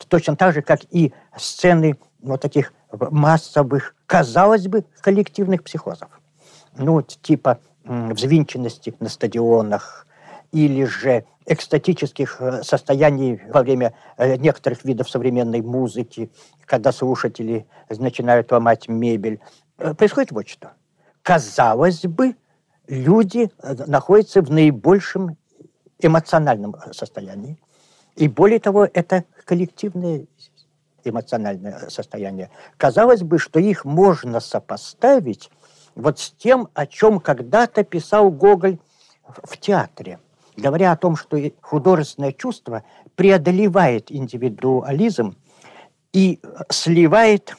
точно 0.09 0.37
так 0.37 0.55
же, 0.55 0.63
как 0.63 0.81
и 0.91 1.13
сцены 1.37 1.99
вот 2.21 2.41
таких 2.41 2.73
массовых, 2.93 3.95
казалось 4.07 4.67
бы, 4.67 4.85
коллективных 5.01 5.63
психозов. 5.63 6.09
Ну, 6.77 7.03
типа 7.03 7.59
взвинченности 7.85 8.95
на 9.01 9.09
стадионах, 9.09 10.07
или 10.53 10.85
же 10.85 11.25
экстатических 11.49 12.41
э, 12.41 12.63
состояний 12.63 13.41
во 13.49 13.63
время 13.63 13.95
э, 14.17 14.37
некоторых 14.37 14.85
видов 14.85 15.09
современной 15.09 15.63
музыки, 15.63 16.31
когда 16.67 16.93
слушатели 16.93 17.67
начинают 17.89 18.53
ломать 18.53 18.89
мебель. 18.89 19.41
Э, 19.79 19.95
происходит 19.95 20.33
вот 20.33 20.49
что. 20.49 20.73
Казалось 21.23 22.03
бы, 22.03 22.37
люди 22.87 23.51
находятся 23.87 24.43
в 24.43 24.51
наибольшем 24.51 25.37
эмоциональном 26.01 26.77
состоянии. 26.93 27.59
И 28.17 28.29
более 28.29 28.61
того, 28.61 28.89
это 28.93 29.25
коллективное 29.45 30.27
эмоциональное 31.05 31.89
состояние. 31.89 32.51
Казалось 32.77 33.23
бы, 33.23 33.39
что 33.39 33.59
их 33.59 33.85
можно 33.85 34.41
сопоставить 34.41 35.51
вот 35.95 36.19
с 36.19 36.31
тем, 36.33 36.69
о 36.75 36.87
чем 36.87 37.21
когда-то 37.21 37.85
писал 37.85 38.31
Гоголь 38.31 38.79
в 39.45 39.57
театре– 39.57 40.19
говоря 40.59 40.93
о 40.93 40.97
том, 40.97 41.17
что 41.17 41.39
художественное 41.61 42.33
чувство 42.33 42.85
преодолевает 43.15 44.11
индивидуализм 44.11 45.37
и 46.13 46.41
сливает 46.69 47.57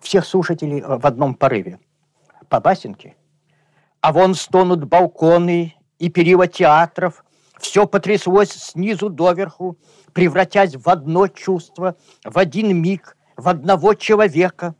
всех 0.00 0.24
слушателей 0.24 0.80
э, 0.80 0.98
в 0.98 1.06
одном 1.06 1.34
порыве. 1.34 1.78
По 2.48 2.60
басенке. 2.60 3.16
А 4.00 4.12
вон 4.12 4.34
стонут 4.34 4.84
балконы 4.84 5.74
и 5.98 6.10
перила 6.10 6.46
театров, 6.46 7.24
все 7.58 7.86
потряслось 7.86 8.50
снизу 8.50 9.08
доверху, 9.08 9.78
превратясь 10.12 10.74
в 10.74 10.88
одно 10.88 11.28
чувство, 11.28 11.96
в 12.24 12.36
один 12.36 12.76
миг, 12.76 13.16
в 13.36 13.48
одного 13.48 13.94
человека. 13.94 14.74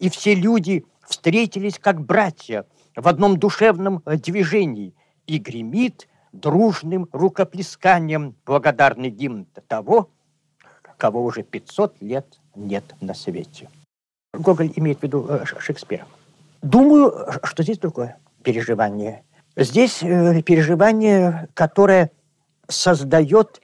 И 0.00 0.10
все 0.10 0.34
люди 0.34 0.84
встретились 1.06 1.78
как 1.78 2.00
братья 2.00 2.66
в 2.96 3.06
одном 3.06 3.38
душевном 3.38 4.02
э, 4.04 4.16
движении, 4.16 4.94
и 5.26 5.38
гремит 5.38 6.08
дружным 6.34 7.08
рукоплесканием 7.12 8.34
благодарный 8.44 9.10
гимн 9.10 9.46
того, 9.68 10.10
кого 10.96 11.24
уже 11.24 11.42
500 11.42 12.02
лет 12.02 12.40
нет 12.54 12.84
на 13.00 13.14
свете. 13.14 13.68
Гоголь 14.32 14.72
имеет 14.76 15.00
в 15.00 15.02
виду 15.02 15.26
э, 15.28 15.44
Шекспира. 15.44 16.06
Думаю, 16.62 17.26
что 17.44 17.62
здесь 17.62 17.78
другое 17.78 18.18
переживание. 18.42 19.22
Здесь 19.56 20.02
э, 20.02 20.42
переживание, 20.42 21.48
которое 21.54 22.10
создает 22.68 23.60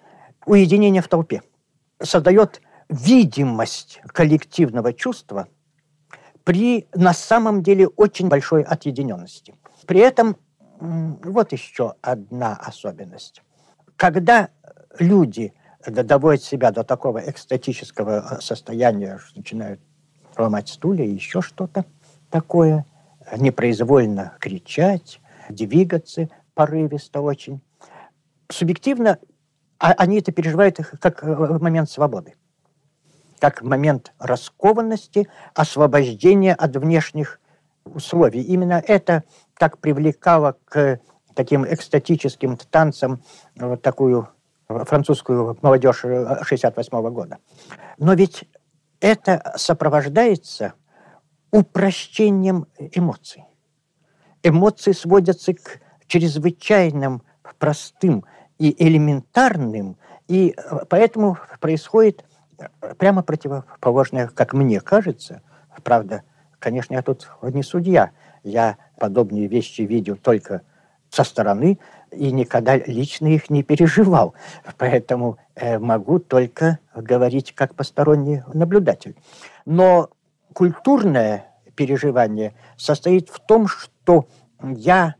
уединение 0.46 1.02
в 1.02 1.08
толпе, 1.08 1.42
создает 2.00 2.60
видимость 2.88 4.00
коллективного 4.12 4.92
чувства 4.92 5.48
при 6.44 6.86
на 6.94 7.12
самом 7.12 7.62
деле 7.62 7.88
очень 7.88 8.28
большой 8.28 8.62
отъединенности. 8.62 9.54
При 9.86 10.00
этом 10.00 10.36
вот 10.80 11.52
еще 11.52 11.94
одна 12.00 12.56
особенность. 12.56 13.42
Когда 13.96 14.48
люди 14.98 15.52
доводят 15.86 16.42
себя 16.42 16.70
до 16.70 16.84
такого 16.84 17.18
экстатического 17.18 18.36
э, 18.38 18.40
состояния, 18.40 19.18
что 19.18 19.38
начинают 19.38 19.80
ломать 20.36 20.68
стулья 20.68 21.04
и 21.04 21.12
еще 21.12 21.42
что-то 21.42 21.84
такое, 22.30 22.84
непроизвольно 23.36 24.34
кричать, 24.40 25.20
двигаться 25.48 26.28
порывисто 26.54 27.20
очень. 27.20 27.60
Субъективно 28.50 29.18
а 29.80 29.92
они 29.92 30.18
это 30.18 30.30
переживают 30.30 30.76
как 31.00 31.24
э, 31.24 31.58
момент 31.58 31.90
свободы, 31.90 32.34
как 33.38 33.62
момент 33.62 34.12
раскованности, 34.18 35.26
освобождения 35.54 36.54
от 36.54 36.76
внешних 36.76 37.40
условий. 37.84 38.42
Именно 38.42 38.82
это 38.86 39.24
так 39.58 39.78
привлекало 39.78 40.56
к 40.64 41.00
таким 41.34 41.64
экстатическим 41.64 42.56
танцам 42.56 43.22
вот 43.56 43.82
такую 43.82 44.28
французскую 44.68 45.58
молодежь 45.62 46.04
68 46.42 46.92
-го 46.92 47.10
года. 47.10 47.38
Но 47.98 48.14
ведь 48.14 48.48
это 49.00 49.52
сопровождается 49.56 50.74
упрощением 51.50 52.66
эмоций. 52.78 53.44
Эмоции 54.42 54.92
сводятся 54.92 55.54
к 55.54 55.80
чрезвычайным 56.06 57.22
простым 57.58 58.24
и 58.58 58.74
элементарным, 58.78 59.96
и 60.28 60.54
поэтому 60.88 61.38
происходит 61.60 62.24
прямо 62.98 63.22
противоположное, 63.22 64.28
как 64.28 64.52
мне 64.52 64.80
кажется, 64.80 65.42
правда, 65.82 66.22
конечно, 66.60 66.94
я 66.94 67.02
тут 67.02 67.28
не 67.42 67.64
судья, 67.64 68.12
я 68.44 68.76
подобные 68.98 69.48
вещи 69.48 69.82
видел 69.82 70.16
только 70.16 70.62
со 71.10 71.24
стороны 71.24 71.78
и 72.12 72.30
никогда 72.30 72.76
лично 72.76 73.26
их 73.26 73.50
не 73.50 73.62
переживал. 73.62 74.34
Поэтому 74.78 75.38
э, 75.56 75.78
могу 75.78 76.20
только 76.20 76.78
говорить 76.94 77.54
как 77.54 77.74
посторонний 77.74 78.42
наблюдатель. 78.54 79.16
Но 79.64 80.10
культурное 80.52 81.46
переживание 81.74 82.54
состоит 82.76 83.28
в 83.28 83.40
том, 83.40 83.66
что 83.66 84.28
я 84.62 85.14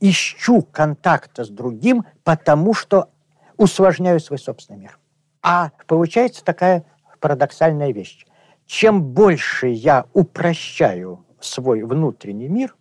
ищу 0.00 0.62
контакта 0.62 1.44
с 1.44 1.48
другим, 1.48 2.04
потому 2.24 2.74
что 2.74 3.10
усложняю 3.56 4.20
свой 4.20 4.38
собственный 4.38 4.80
мир. 4.80 4.98
А 5.42 5.70
получается 5.86 6.44
такая 6.44 6.84
парадоксальная 7.20 7.92
вещь. 7.92 8.26
Чем 8.66 9.02
больше 9.02 9.68
я 9.68 10.06
упрощаю 10.12 11.24
свой 11.40 11.82
внутренний 11.82 12.48
мир, 12.48 12.74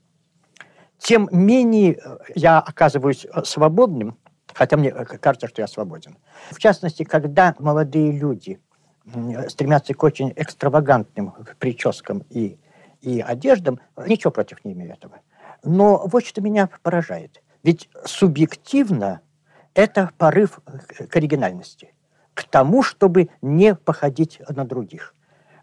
тем 0.98 1.30
менее 1.32 2.00
э, 2.04 2.17
я 2.36 2.60
оказываюсь 2.60 3.26
э, 3.26 3.43
свободным, 3.43 4.17
хотя 4.54 4.78
мне 4.78 4.89
э, 4.89 5.06
кажется, 5.06 5.48
что 5.48 5.62
я 5.62 5.67
свободен. 5.67 6.17
В 6.52 6.58
частности, 6.58 7.04
когда 7.04 7.56
молодые 7.60 8.12
люди 8.12 8.60
стремятся 9.50 9.93
к 9.93 10.02
очень 10.02 10.34
экстравагантным 10.36 11.36
прическам 11.60 12.24
и, 12.32 12.58
и 13.02 13.21
одеждам, 13.21 13.80
ничего 14.08 14.32
против 14.32 14.65
не 14.65 14.74
имею 14.74 14.93
этого. 14.93 15.19
Но 15.63 16.08
вот 16.08 16.26
что 16.26 16.41
меня 16.41 16.69
поражает. 16.82 17.43
Ведь 17.62 17.88
субъективно 18.04 19.21
это 19.76 20.10
порыв 20.17 20.60
к 21.10 21.15
оригинальности, 21.15 21.93
к 22.34 22.45
тому, 22.45 22.82
чтобы 22.82 23.30
не 23.43 23.76
походить 23.76 24.41
на 24.50 24.65
других. 24.65 25.14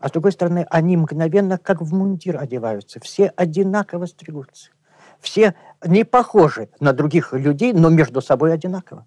А 0.02 0.08
с 0.08 0.10
другой 0.10 0.32
стороны, 0.32 0.66
они 0.68 0.96
мгновенно 0.96 1.58
как 1.58 1.80
в 1.80 1.94
мундир 1.94 2.36
одеваются, 2.36 2.98
все 2.98 3.28
одинаково 3.36 4.06
стригутся. 4.06 4.72
Все 5.20 5.54
не 5.86 6.04
похожи 6.04 6.70
на 6.80 6.92
других 6.92 7.32
людей, 7.32 7.72
но 7.72 7.88
между 7.88 8.20
собой 8.20 8.52
одинаково. 8.52 9.06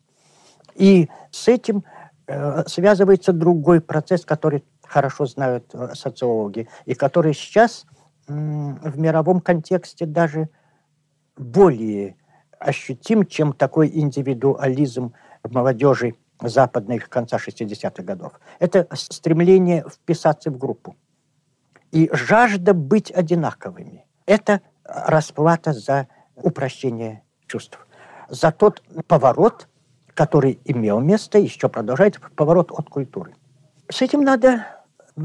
И 0.73 1.09
с 1.31 1.49
этим 1.49 1.83
э, 2.27 2.63
связывается 2.67 3.33
другой 3.33 3.81
процесс, 3.81 4.23
который 4.23 4.63
хорошо 4.83 5.25
знают 5.25 5.65
э, 5.73 5.95
социологи, 5.95 6.69
и 6.85 6.93
который 6.93 7.33
сейчас 7.33 7.85
э, 8.29 8.33
в 8.33 8.97
мировом 8.97 9.41
контексте 9.41 10.05
даже 10.05 10.47
более 11.35 12.15
ощутим, 12.57 13.25
чем 13.25 13.51
такой 13.51 13.91
индивидуализм 13.93 15.11
молодежи 15.43 16.15
западных 16.41 17.09
конца 17.09 17.37
60-х 17.37 18.03
годов. 18.03 18.33
Это 18.59 18.87
стремление 18.93 19.85
вписаться 19.89 20.51
в 20.51 20.57
группу. 20.57 20.95
и 21.95 22.09
жажда 22.11 22.73
быть 22.73 23.09
одинаковыми. 23.09 24.05
Это 24.25 24.61
расплата 24.83 25.71
за 25.71 26.07
упрощение 26.35 27.23
чувств, 27.47 27.79
за 28.27 28.51
тот 28.51 28.83
поворот, 29.07 29.69
который 30.13 30.59
имел 30.65 30.99
место, 30.99 31.39
еще 31.39 31.69
продолжает 31.69 32.19
поворот 32.35 32.71
от 32.71 32.89
культуры. 32.89 33.35
С 33.89 34.01
этим 34.01 34.21
надо 34.21 34.65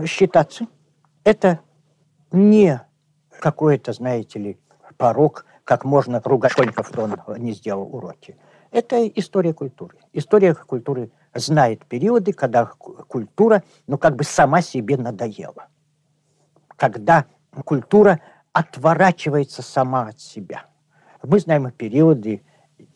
считаться. 0.06 0.66
Это 1.24 1.58
не 2.30 2.80
какой-то, 3.40 3.92
знаете 3.92 4.38
ли, 4.38 4.60
порог, 4.96 5.46
как 5.64 5.84
можно 5.84 6.20
ругать 6.24 6.52
школьников, 6.52 6.88
что 6.88 7.02
он 7.02 7.16
не 7.38 7.52
сделал 7.52 7.82
уроки. 7.92 8.36
Это 8.70 9.06
история 9.08 9.52
культуры. 9.52 9.98
История 10.12 10.54
культуры 10.54 11.10
знает 11.34 11.84
периоды, 11.86 12.32
когда 12.32 12.66
культура, 12.66 13.62
ну, 13.86 13.98
как 13.98 14.16
бы 14.16 14.24
сама 14.24 14.62
себе 14.62 14.96
надоела. 14.96 15.68
Когда 16.76 17.26
культура 17.64 18.20
отворачивается 18.52 19.62
сама 19.62 20.08
от 20.08 20.20
себя. 20.20 20.66
Мы 21.22 21.40
знаем 21.40 21.70
периоды 21.70 22.42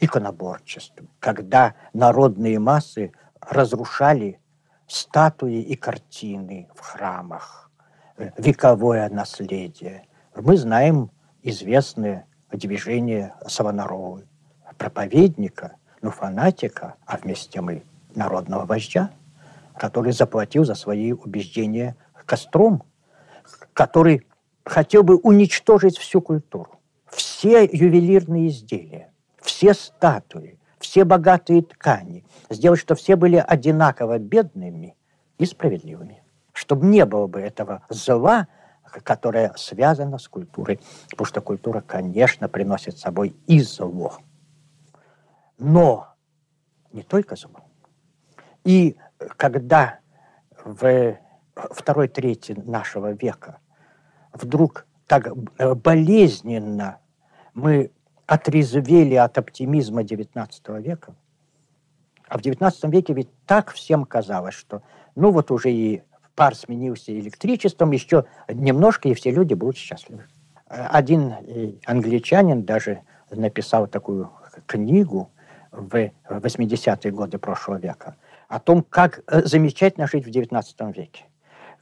иконоборчества, 0.01 1.07
когда 1.21 1.75
народные 1.93 2.59
массы 2.59 3.13
разрушали 3.41 4.41
статуи 4.87 5.61
и 5.61 5.77
картины 5.77 6.69
в 6.75 6.81
храмах, 6.81 7.71
э, 8.17 8.31
вековое 8.39 9.09
наследие. 9.11 10.07
Мы 10.35 10.57
знаем 10.57 11.11
известное 11.43 12.27
движение 12.51 13.35
Савонаровы, 13.47 14.27
проповедника, 14.79 15.77
ну, 16.03 16.11
фанатика, 16.11 16.95
а 17.07 17.17
вместе 17.17 17.61
мы 17.61 17.83
народного 18.15 18.67
вождя, 18.67 19.11
который 19.77 20.13
заплатил 20.13 20.65
за 20.65 20.75
свои 20.75 21.13
убеждения 21.13 21.97
костром, 22.27 22.83
который 23.73 24.27
хотел 24.65 25.03
бы 25.03 25.17
уничтожить 25.17 25.99
всю 25.99 26.21
культуру, 26.21 26.81
все 27.11 27.65
ювелирные 27.65 28.49
изделия, 28.49 29.13
все 29.41 29.75
статуи, 29.75 30.59
все 30.79 31.05
богатые 31.05 31.63
ткани, 31.63 32.25
сделать, 32.51 32.81
чтобы 32.81 32.99
все 32.99 33.17
были 33.17 33.37
одинаково 33.37 34.19
бедными 34.19 34.97
и 35.39 35.47
справедливыми. 35.47 36.23
Чтобы 36.53 36.87
не 36.87 37.05
было 37.05 37.27
бы 37.27 37.41
этого 37.41 37.83
зла, 37.89 38.47
которое 39.03 39.53
связано 39.57 40.19
с 40.19 40.29
культурой. 40.29 40.81
Потому 41.11 41.27
что 41.27 41.41
культура, 41.41 41.81
конечно, 41.81 42.49
приносит 42.49 42.97
с 42.97 43.01
собой 43.01 43.35
и 43.47 43.61
зло. 43.61 44.19
Но 45.59 46.09
не 46.93 47.03
только 47.03 47.37
зло. 47.37 47.61
И 48.65 48.97
когда 49.37 49.99
в 50.65 51.17
второй 51.55 52.09
трети 52.09 52.53
нашего 52.53 53.13
века 53.13 53.59
вдруг 54.33 54.87
так 55.07 55.35
болезненно 55.77 56.99
мы 57.53 57.93
отрезвели 58.27 59.17
от 59.17 59.37
оптимизма 59.39 60.03
XIX 60.03 60.81
века, 60.81 61.15
а 62.29 62.39
в 62.39 62.41
XIX 62.41 62.73
веке 62.91 63.13
ведь 63.13 63.29
так 63.47 63.71
всем 63.71 64.05
казалось, 64.05 64.55
что 64.55 64.83
ну 65.15 65.31
вот 65.31 65.51
уже 65.51 65.71
и 65.71 66.03
пар 66.35 66.55
сменился 66.55 67.17
электричеством, 67.17 67.93
еще 67.93 68.25
немножко, 68.49 69.09
и 69.09 69.15
все 69.15 69.31
люди 69.31 69.55
будут 69.55 69.77
счастливы. 69.77 70.25
Один 70.67 71.33
э, 71.33 71.73
англичанин 71.85 72.65
даже 72.65 73.03
написал 73.31 73.87
такую 73.87 74.31
книгу 74.67 75.31
в 75.75 76.11
80-е 76.29 77.11
годы 77.11 77.39
прошлого 77.39 77.79
века 77.79 78.17
о 78.49 78.61
том, 78.61 78.83
как 78.83 79.23
э, 79.27 79.43
замечательно 79.45 80.07
жить 80.07 80.27
в 80.27 80.31
XIX 80.31 80.93
веке, 80.93 81.25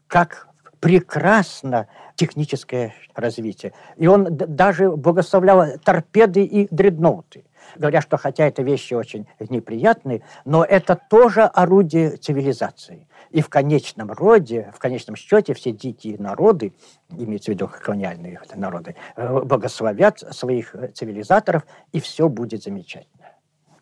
как 0.06 0.48
прекрасно 0.80 1.86
техническое 2.16 2.94
развитие. 3.14 3.72
И 3.96 4.06
он 4.06 4.26
даже 4.30 4.90
благословлял 4.90 5.78
торпеды 5.78 6.44
и 6.44 6.66
дредноуты. 6.74 7.44
Говоря, 7.76 8.00
что 8.00 8.16
хотя 8.16 8.46
это 8.46 8.62
вещи 8.62 8.94
очень 8.94 9.26
неприятные, 9.38 10.22
но 10.44 10.64
это 10.64 10.98
тоже 11.08 11.42
орудие 11.42 12.16
цивилизации. 12.16 13.06
И 13.30 13.40
в 13.40 13.48
конечном 13.48 14.10
роде, 14.10 14.72
в 14.74 14.78
конечном 14.78 15.14
счете, 15.14 15.54
все 15.54 15.70
дикие 15.70 16.18
народы, 16.18 16.72
имеется 17.10 17.52
в 17.52 17.54
виду 17.54 17.68
колониальные 17.68 18.40
народы, 18.56 18.96
э, 19.16 19.40
благословят 19.40 20.18
своих 20.18 20.74
цивилизаторов, 20.94 21.62
и 21.92 22.00
все 22.00 22.28
будет 22.28 22.64
замечательно. 22.64 23.21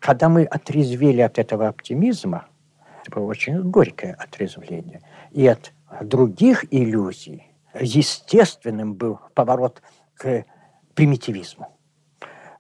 Когда 0.01 0.29
мы 0.31 0.45
отрезвели 0.45 1.21
от 1.21 1.39
этого 1.39 1.69
оптимизма, 1.69 2.47
это 3.03 3.15
было 3.15 3.27
очень 3.27 3.63
горькое 3.63 4.15
отрезвление, 4.15 5.03
и 5.31 5.47
от 5.47 5.73
других 6.01 6.65
иллюзий 6.73 7.53
естественным 7.79 8.95
был 8.95 9.21
поворот 9.35 9.83
к 10.17 10.45
примитивизму. 10.95 11.69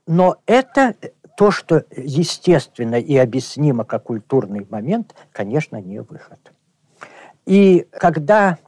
Но 0.06 0.36
это 0.46 0.94
то, 1.36 1.50
что 1.50 1.84
естественно 1.96 2.96
и 2.96 3.16
объяснимо 3.16 3.84
как 3.84 4.04
культурный 4.04 4.66
момент, 4.68 5.14
конечно, 5.32 5.80
не 5.80 6.00
выход. 6.00 6.52
И 7.46 7.86
когда 7.92 8.58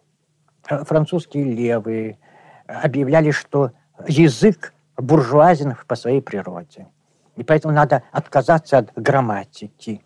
французские 0.63 1.45
левые 1.45 2.19
объявляли, 2.67 3.31
что 3.31 3.73
язык 4.09 4.73
буржуазен 4.97 5.77
по 5.87 5.95
своей 5.95 6.23
природе, 6.23 6.87
и 7.37 7.43
поэтому 7.43 7.75
надо 7.75 8.03
отказаться 8.13 8.79
от 8.79 8.93
грамматики 8.95 10.03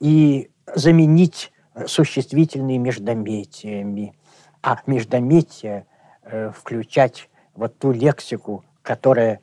и 0.00 0.50
заменить 0.74 1.52
существительные 1.86 2.78
междометиями, 2.78 4.14
а 4.62 4.78
междометия 4.86 5.86
э, 6.22 6.50
включать 6.50 7.28
вот 7.54 7.78
ту 7.78 7.92
лексику, 7.92 8.64
которая 8.82 9.40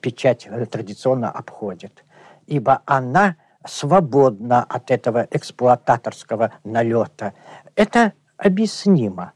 печать 0.00 0.48
традиционно 0.70 1.30
обходит. 1.30 2.04
Ибо 2.46 2.82
она 2.86 3.36
свободна 3.66 4.62
от 4.62 4.90
этого 4.90 5.26
эксплуататорского 5.30 6.52
налета. 6.64 7.32
Это 7.76 8.12
объяснимо 8.36 9.32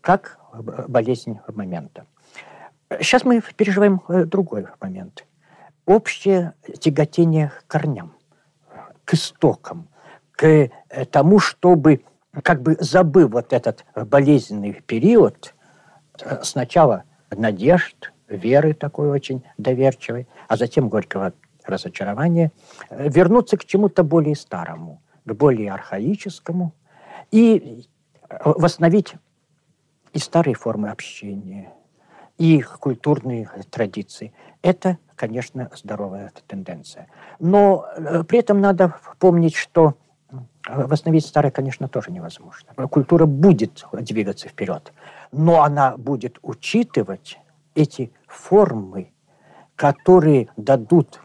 как 0.00 0.38
болезнь 0.88 1.38
момента. 1.48 2.06
Сейчас 3.00 3.24
мы 3.24 3.42
переживаем 3.56 4.00
э, 4.08 4.24
другой 4.24 4.66
момент. 4.80 5.26
Общее 5.88 6.52
тяготение 6.80 7.48
к 7.48 7.66
корням, 7.66 8.12
к 9.06 9.14
истокам, 9.14 9.88
к 10.32 10.44
э, 10.44 10.70
тому, 11.06 11.38
чтобы, 11.38 12.04
как 12.42 12.60
бы 12.60 12.76
забыв 12.78 13.30
вот 13.30 13.54
этот 13.54 13.86
болезненный 13.96 14.82
период, 14.82 15.54
э, 16.20 16.40
сначала 16.42 17.04
надежд, 17.30 18.12
веры 18.28 18.74
такой 18.74 19.08
очень 19.08 19.42
доверчивой, 19.56 20.28
а 20.46 20.58
затем 20.58 20.90
горького 20.90 21.32
разочарования, 21.64 22.52
э, 22.90 23.08
вернуться 23.08 23.56
к 23.56 23.64
чему-то 23.64 24.02
более 24.02 24.36
старому, 24.36 25.00
к 25.24 25.32
более 25.32 25.72
архаическому 25.72 26.74
и 27.30 27.86
восстановить 28.44 29.14
и 30.12 30.18
старые 30.18 30.54
формы 30.54 30.90
общения, 30.90 31.72
и 32.38 32.60
культурные 32.62 33.50
традиции. 33.70 34.32
Это, 34.62 34.98
конечно, 35.16 35.70
здоровая 35.74 36.32
тенденция. 36.46 37.08
Но 37.38 37.86
при 38.28 38.38
этом 38.38 38.60
надо 38.60 38.94
помнить, 39.18 39.54
что 39.54 39.96
Восстановить 40.68 41.24
старое, 41.24 41.50
конечно, 41.50 41.88
тоже 41.88 42.10
невозможно. 42.10 42.74
Культура 42.88 43.24
будет 43.24 43.86
двигаться 43.92 44.48
вперед, 44.48 44.92
но 45.32 45.62
она 45.62 45.96
будет 45.96 46.38
учитывать 46.42 47.38
эти 47.74 48.12
формы, 48.26 49.10
которые 49.76 50.48
дадут, 50.58 51.22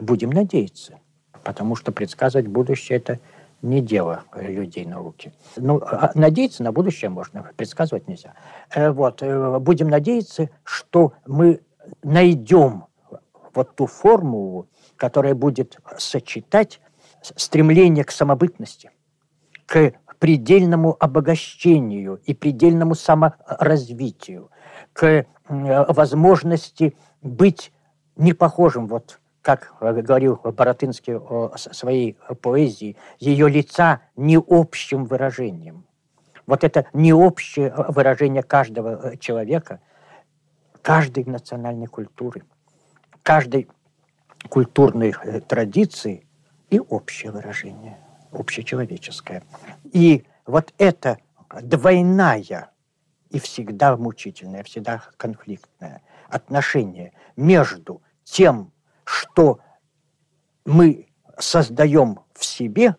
будем 0.00 0.30
надеяться, 0.30 0.98
потому 1.44 1.76
что 1.76 1.92
предсказывать 1.92 2.48
будущее– 2.48 2.98
это 2.98 3.20
не 3.62 3.80
дело 3.80 4.24
людей 4.34 4.86
науки. 4.86 5.32
Ну, 5.56 5.80
а 5.84 6.10
надеяться 6.14 6.62
на 6.62 6.72
будущее 6.72 7.10
можно, 7.10 7.50
предсказывать 7.56 8.08
нельзя. 8.08 8.34
Э, 8.74 8.90
вот, 8.90 9.22
э, 9.22 9.58
будем 9.58 9.88
надеяться, 9.88 10.50
что 10.64 11.12
мы 11.26 11.60
найдем 12.02 12.86
вот 13.54 13.74
ту 13.74 13.86
формулу, 13.86 14.68
которая 14.96 15.34
будет 15.34 15.78
сочетать 15.98 16.80
стремление 17.22 18.04
к 18.04 18.10
самобытности, 18.10 18.90
к 19.66 19.94
предельному 20.18 20.96
обогащению 20.98 22.20
и 22.24 22.34
предельному 22.34 22.94
саморазвитию, 22.94 24.50
к 24.92 25.26
возможности 25.48 26.96
быть 27.22 27.72
не 28.16 28.32
похожим, 28.32 28.86
вот 28.86 29.19
как 29.42 29.74
говорил 29.80 30.36
Боротынский 30.36 31.16
о 31.16 31.56
своей 31.56 32.18
поэзии, 32.42 32.96
ее 33.18 33.48
лица 33.48 34.00
не 34.16 34.38
общим 34.38 35.04
выражением. 35.04 35.86
Вот 36.46 36.64
это 36.64 36.86
не 36.92 37.12
общее 37.12 37.72
выражение 37.88 38.42
каждого 38.42 39.16
человека, 39.16 39.80
каждой 40.82 41.24
национальной 41.24 41.86
культуры, 41.86 42.42
каждой 43.22 43.68
культурной 44.48 45.14
традиции– 45.46 46.26
и 46.70 46.78
общее 46.78 47.32
выражение, 47.32 47.98
общечеловеческое. 48.32 49.42
И 49.92 50.24
вот 50.46 50.72
эта 50.78 51.18
двойная 51.62 52.70
и 53.28 53.38
всегда 53.38 53.96
мучительное, 53.96 54.62
всегда 54.62 55.02
конфликтное 55.16 56.02
отношение 56.28 57.12
между 57.36 58.02
тем, 58.24 58.72
что 59.10 59.58
мы 60.64 61.08
создаем 61.36 62.20
в 62.32 62.44
себе, 62.44 62.96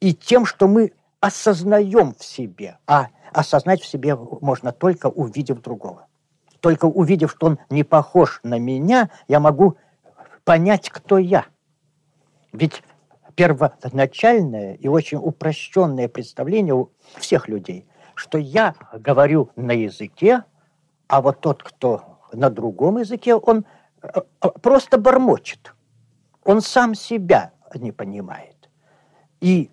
и 0.00 0.14
тем, 0.14 0.44
что 0.44 0.68
мы 0.68 0.92
осознаем 1.20 2.14
в 2.14 2.22
себе. 2.22 2.76
А 2.86 3.08
осознать 3.32 3.80
в 3.80 3.86
себе 3.86 4.16
можно 4.16 4.72
только 4.72 5.06
увидев 5.06 5.62
другого. 5.62 6.08
Только 6.60 6.84
увидев, 6.84 7.30
что 7.30 7.46
он 7.46 7.58
не 7.70 7.84
похож 7.84 8.40
на 8.42 8.58
меня, 8.58 9.08
я 9.28 9.40
могу 9.40 9.78
понять, 10.44 10.90
кто 10.90 11.16
я. 11.16 11.46
Ведь 12.52 12.82
первоначальное 13.34 14.74
и 14.74 14.88
очень 14.88 15.18
упрощенное 15.18 16.08
представление 16.08 16.74
у 16.74 16.90
всех 17.16 17.48
людей, 17.48 17.86
что 18.14 18.36
я 18.36 18.74
говорю 18.92 19.50
на 19.56 19.72
языке, 19.72 20.44
а 21.08 21.22
вот 21.22 21.40
тот, 21.40 21.62
кто 21.62 22.18
на 22.32 22.50
другом 22.50 22.98
языке, 22.98 23.36
он 23.36 23.64
просто 24.62 24.98
бормочет. 24.98 25.74
Он 26.44 26.60
сам 26.60 26.94
себя 26.94 27.52
не 27.74 27.92
понимает. 27.92 28.70
И 29.40 29.70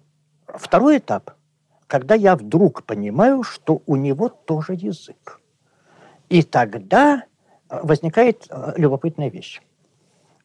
второй 0.47 0.97
этап, 0.97 1.31
когда 1.87 2.15
я 2.15 2.35
вдруг 2.35 2.83
понимаю, 2.83 3.43
что 3.43 3.81
у 3.85 3.95
него 3.95 4.29
тоже 4.29 4.73
язык. 4.73 5.39
И 6.29 6.41
тогда 6.41 7.23
э, 7.69 7.79
возникает 7.83 8.47
любопытная 8.77 9.29
вещь. 9.29 9.61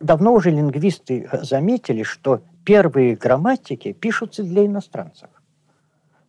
Давно 0.01 0.33
уже 0.35 0.51
лингвисты 0.51 1.29
заметили, 1.43 2.03
что 2.03 2.43
первые 2.65 3.17
грамматики 3.17 3.93
пишутся 3.93 4.43
для 4.43 4.67
иностранцев. 4.67 5.31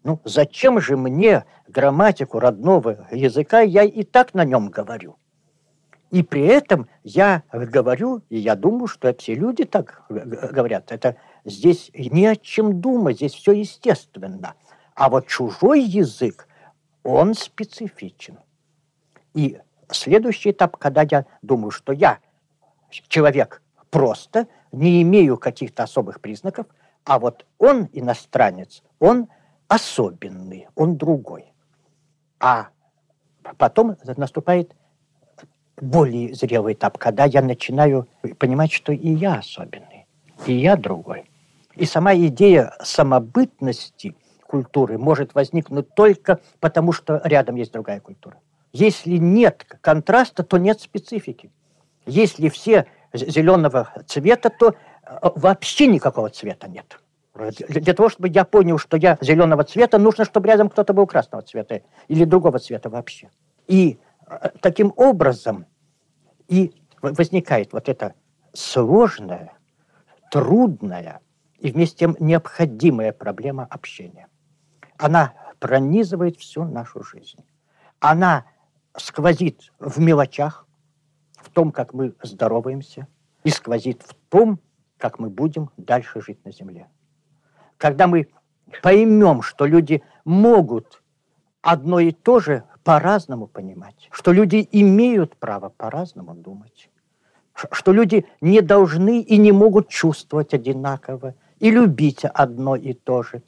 Ну, 0.04 0.20
зачем 0.24 0.80
же 0.80 0.96
мне 0.96 1.44
грамматику 1.68 2.40
родного 2.40 3.08
языка, 3.12 3.60
я 3.60 3.84
и 3.84 4.04
так 4.04 4.34
на 4.34 4.46
нем 4.46 4.70
говорю. 4.70 5.18
И 6.12 6.24
при 6.24 6.46
этом 6.46 6.88
я 7.04 7.44
говорю, 7.52 8.24
и 8.30 8.40
я 8.40 8.56
думаю, 8.56 8.88
что 8.88 9.14
все 9.14 9.36
люди 9.36 9.66
так 9.66 10.04
говорят. 10.10 10.92
Это 10.92 11.18
здесь 11.46 11.92
не 11.94 12.26
о 12.26 12.36
чем 12.36 12.82
думать, 12.82 13.18
здесь 13.18 13.34
все 13.34 13.52
естественно. 13.52 14.56
А 14.96 15.10
вот 15.10 15.28
чужой 15.28 15.84
язык, 15.84 16.48
он 17.04 17.36
специфичен. 17.36 18.40
И 19.34 19.60
следующий 19.92 20.52
этап, 20.52 20.78
когда 20.78 21.06
я 21.10 21.26
думаю, 21.44 21.72
что 21.72 21.94
я 21.94 22.20
человек 22.90 23.62
просто, 23.92 24.48
не 24.72 25.02
имею 25.04 25.38
каких-то 25.38 25.84
особых 25.84 26.22
признаков, 26.22 26.66
а 27.04 27.20
вот 27.20 27.46
он, 27.60 27.88
иностранец, 27.94 28.84
он 29.00 29.28
особенный, 29.68 30.68
он 30.76 30.98
другой. 30.98 31.54
А 32.40 32.70
потом 33.58 33.96
наступает 34.18 34.76
более 35.82 36.34
зрелый 36.34 36.74
этап, 36.74 36.98
когда 36.98 37.26
я 37.26 37.42
начинаю 37.42 38.08
понимать, 38.38 38.72
что 38.72 38.92
и 38.92 39.10
я 39.10 39.36
особенный, 39.36 40.06
и 40.46 40.54
я 40.54 40.76
другой. 40.76 41.26
И 41.76 41.86
сама 41.86 42.16
идея 42.16 42.74
самобытности 42.82 44.16
культуры 44.48 44.98
может 44.98 45.36
возникнуть 45.36 45.94
только 45.94 46.40
потому, 46.60 46.92
что 46.92 47.22
рядом 47.24 47.56
есть 47.56 47.72
другая 47.72 48.00
культура. 48.00 48.38
Если 48.74 49.18
нет 49.18 49.66
контраста, 49.82 50.44
то 50.44 50.58
нет 50.58 50.82
специфики. 50.82 51.52
Если 52.06 52.50
все 52.50 52.86
зеленого 53.14 53.92
цвета, 54.08 54.50
то 54.50 54.70
э, 54.70 55.30
вообще 55.36 55.88
никакого 55.88 56.30
цвета 56.30 56.68
нет. 56.68 57.00
Для 57.70 57.94
того, 57.94 58.10
чтобы 58.10 58.28
я 58.30 58.44
понял, 58.44 58.78
что 58.78 58.98
я 58.98 59.18
зеленого 59.22 59.64
цвета, 59.64 59.98
нужно, 59.98 60.26
чтобы 60.26 60.48
рядом 60.48 60.70
кто-то 60.70 60.94
был 60.94 61.08
красного 61.08 61.44
цвета 61.44 61.82
или 62.08 62.26
другого 62.26 62.60
цвета 62.60 62.90
вообще. 62.90 63.30
И 63.68 63.98
таким 64.62 64.94
образом 64.96 65.66
и 66.48 66.74
возникает 67.02 67.74
вот 67.74 67.90
эта 67.90 68.14
сложная, 68.54 69.54
трудная 70.32 71.22
и 71.58 71.72
вместе 71.72 71.96
с 71.96 72.00
тем 72.00 72.16
необходимая 72.20 73.12
проблема 73.12 73.66
общения. 73.66 74.28
Она 74.98 75.34
пронизывает 75.60 76.38
всю 76.38 76.64
нашу 76.64 77.04
жизнь. 77.04 77.46
Она 78.00 78.46
сквозит 78.96 79.72
в 79.80 80.00
мелочах, 80.00 80.68
в 81.36 81.50
том, 81.50 81.72
как 81.72 81.94
мы 81.94 82.14
здороваемся, 82.22 83.08
и 83.44 83.50
сквозит 83.50 84.04
в 84.04 84.14
том, 84.30 84.60
как 84.98 85.20
мы 85.20 85.30
будем 85.30 85.70
дальше 85.78 86.22
жить 86.22 86.44
на 86.46 86.52
Земле. 86.52 86.90
Когда 87.78 88.08
мы 88.08 88.28
поймем, 88.82 89.42
что 89.42 89.66
люди 89.66 90.04
могут 90.26 91.02
одно 91.62 92.00
и 92.00 92.12
то 92.12 92.40
же 92.40 92.64
по-разному 92.84 93.48
понимать, 93.48 94.08
что 94.12 94.32
люди 94.32 94.68
имеют 94.72 95.36
право 95.38 95.70
по-разному 95.70 96.34
думать, 96.34 96.90
что 97.72 97.92
люди 97.92 98.26
не 98.42 98.62
должны 98.62 99.22
и 99.22 99.38
не 99.38 99.52
могут 99.52 99.90
чувствовать 99.90 100.54
одинаково 100.54 101.36
и 101.60 101.72
любить 101.72 102.24
одно 102.24 102.76
и 102.76 102.94
то 102.94 103.24
же, 103.24 103.42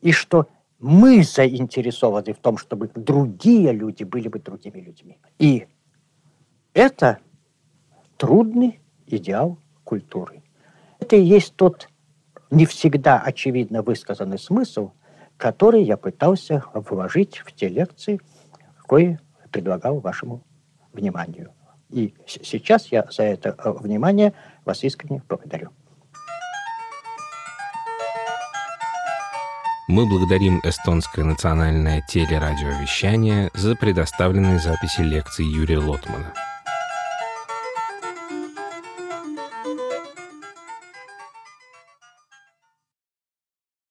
и 0.00 0.12
что 0.12 0.48
мы 0.78 1.22
заинтересованы 1.22 2.32
в 2.32 2.38
том, 2.38 2.58
чтобы 2.58 2.90
другие 2.94 3.72
люди 3.72 4.04
были 4.04 4.28
бы 4.28 4.38
другими 4.38 4.80
людьми. 4.80 5.18
И 5.38 5.66
это 6.74 7.18
трудный 8.16 8.80
идеал 9.06 9.58
культуры. 9.84 10.42
Это 10.98 11.16
и 11.16 11.22
есть 11.22 11.54
тот 11.56 11.88
не 12.50 12.66
всегда 12.66 13.18
очевидно 13.20 13.82
высказанный 13.82 14.38
смысл, 14.38 14.92
который 15.36 15.82
я 15.82 15.96
пытался 15.96 16.64
вложить 16.72 17.38
в 17.38 17.52
те 17.52 17.68
лекции, 17.68 18.20
которые 18.86 19.18
предлагал 19.50 19.98
вашему 19.98 20.42
вниманию. 20.92 21.52
И 21.90 22.14
сейчас 22.26 22.86
я 22.92 23.04
за 23.10 23.24
это 23.24 23.54
э, 23.58 23.72
внимание 23.72 24.32
вас 24.64 24.84
искренне 24.84 25.22
благодарю. 25.28 25.70
Мы 29.88 30.04
благодарим 30.06 30.60
эстонское 30.64 31.24
национальное 31.24 32.02
телерадиовещание 32.08 33.50
за 33.54 33.76
предоставленные 33.76 34.58
записи 34.58 35.00
лекций 35.00 35.44
Юрия 35.44 35.78
Лотмана. 35.78 36.32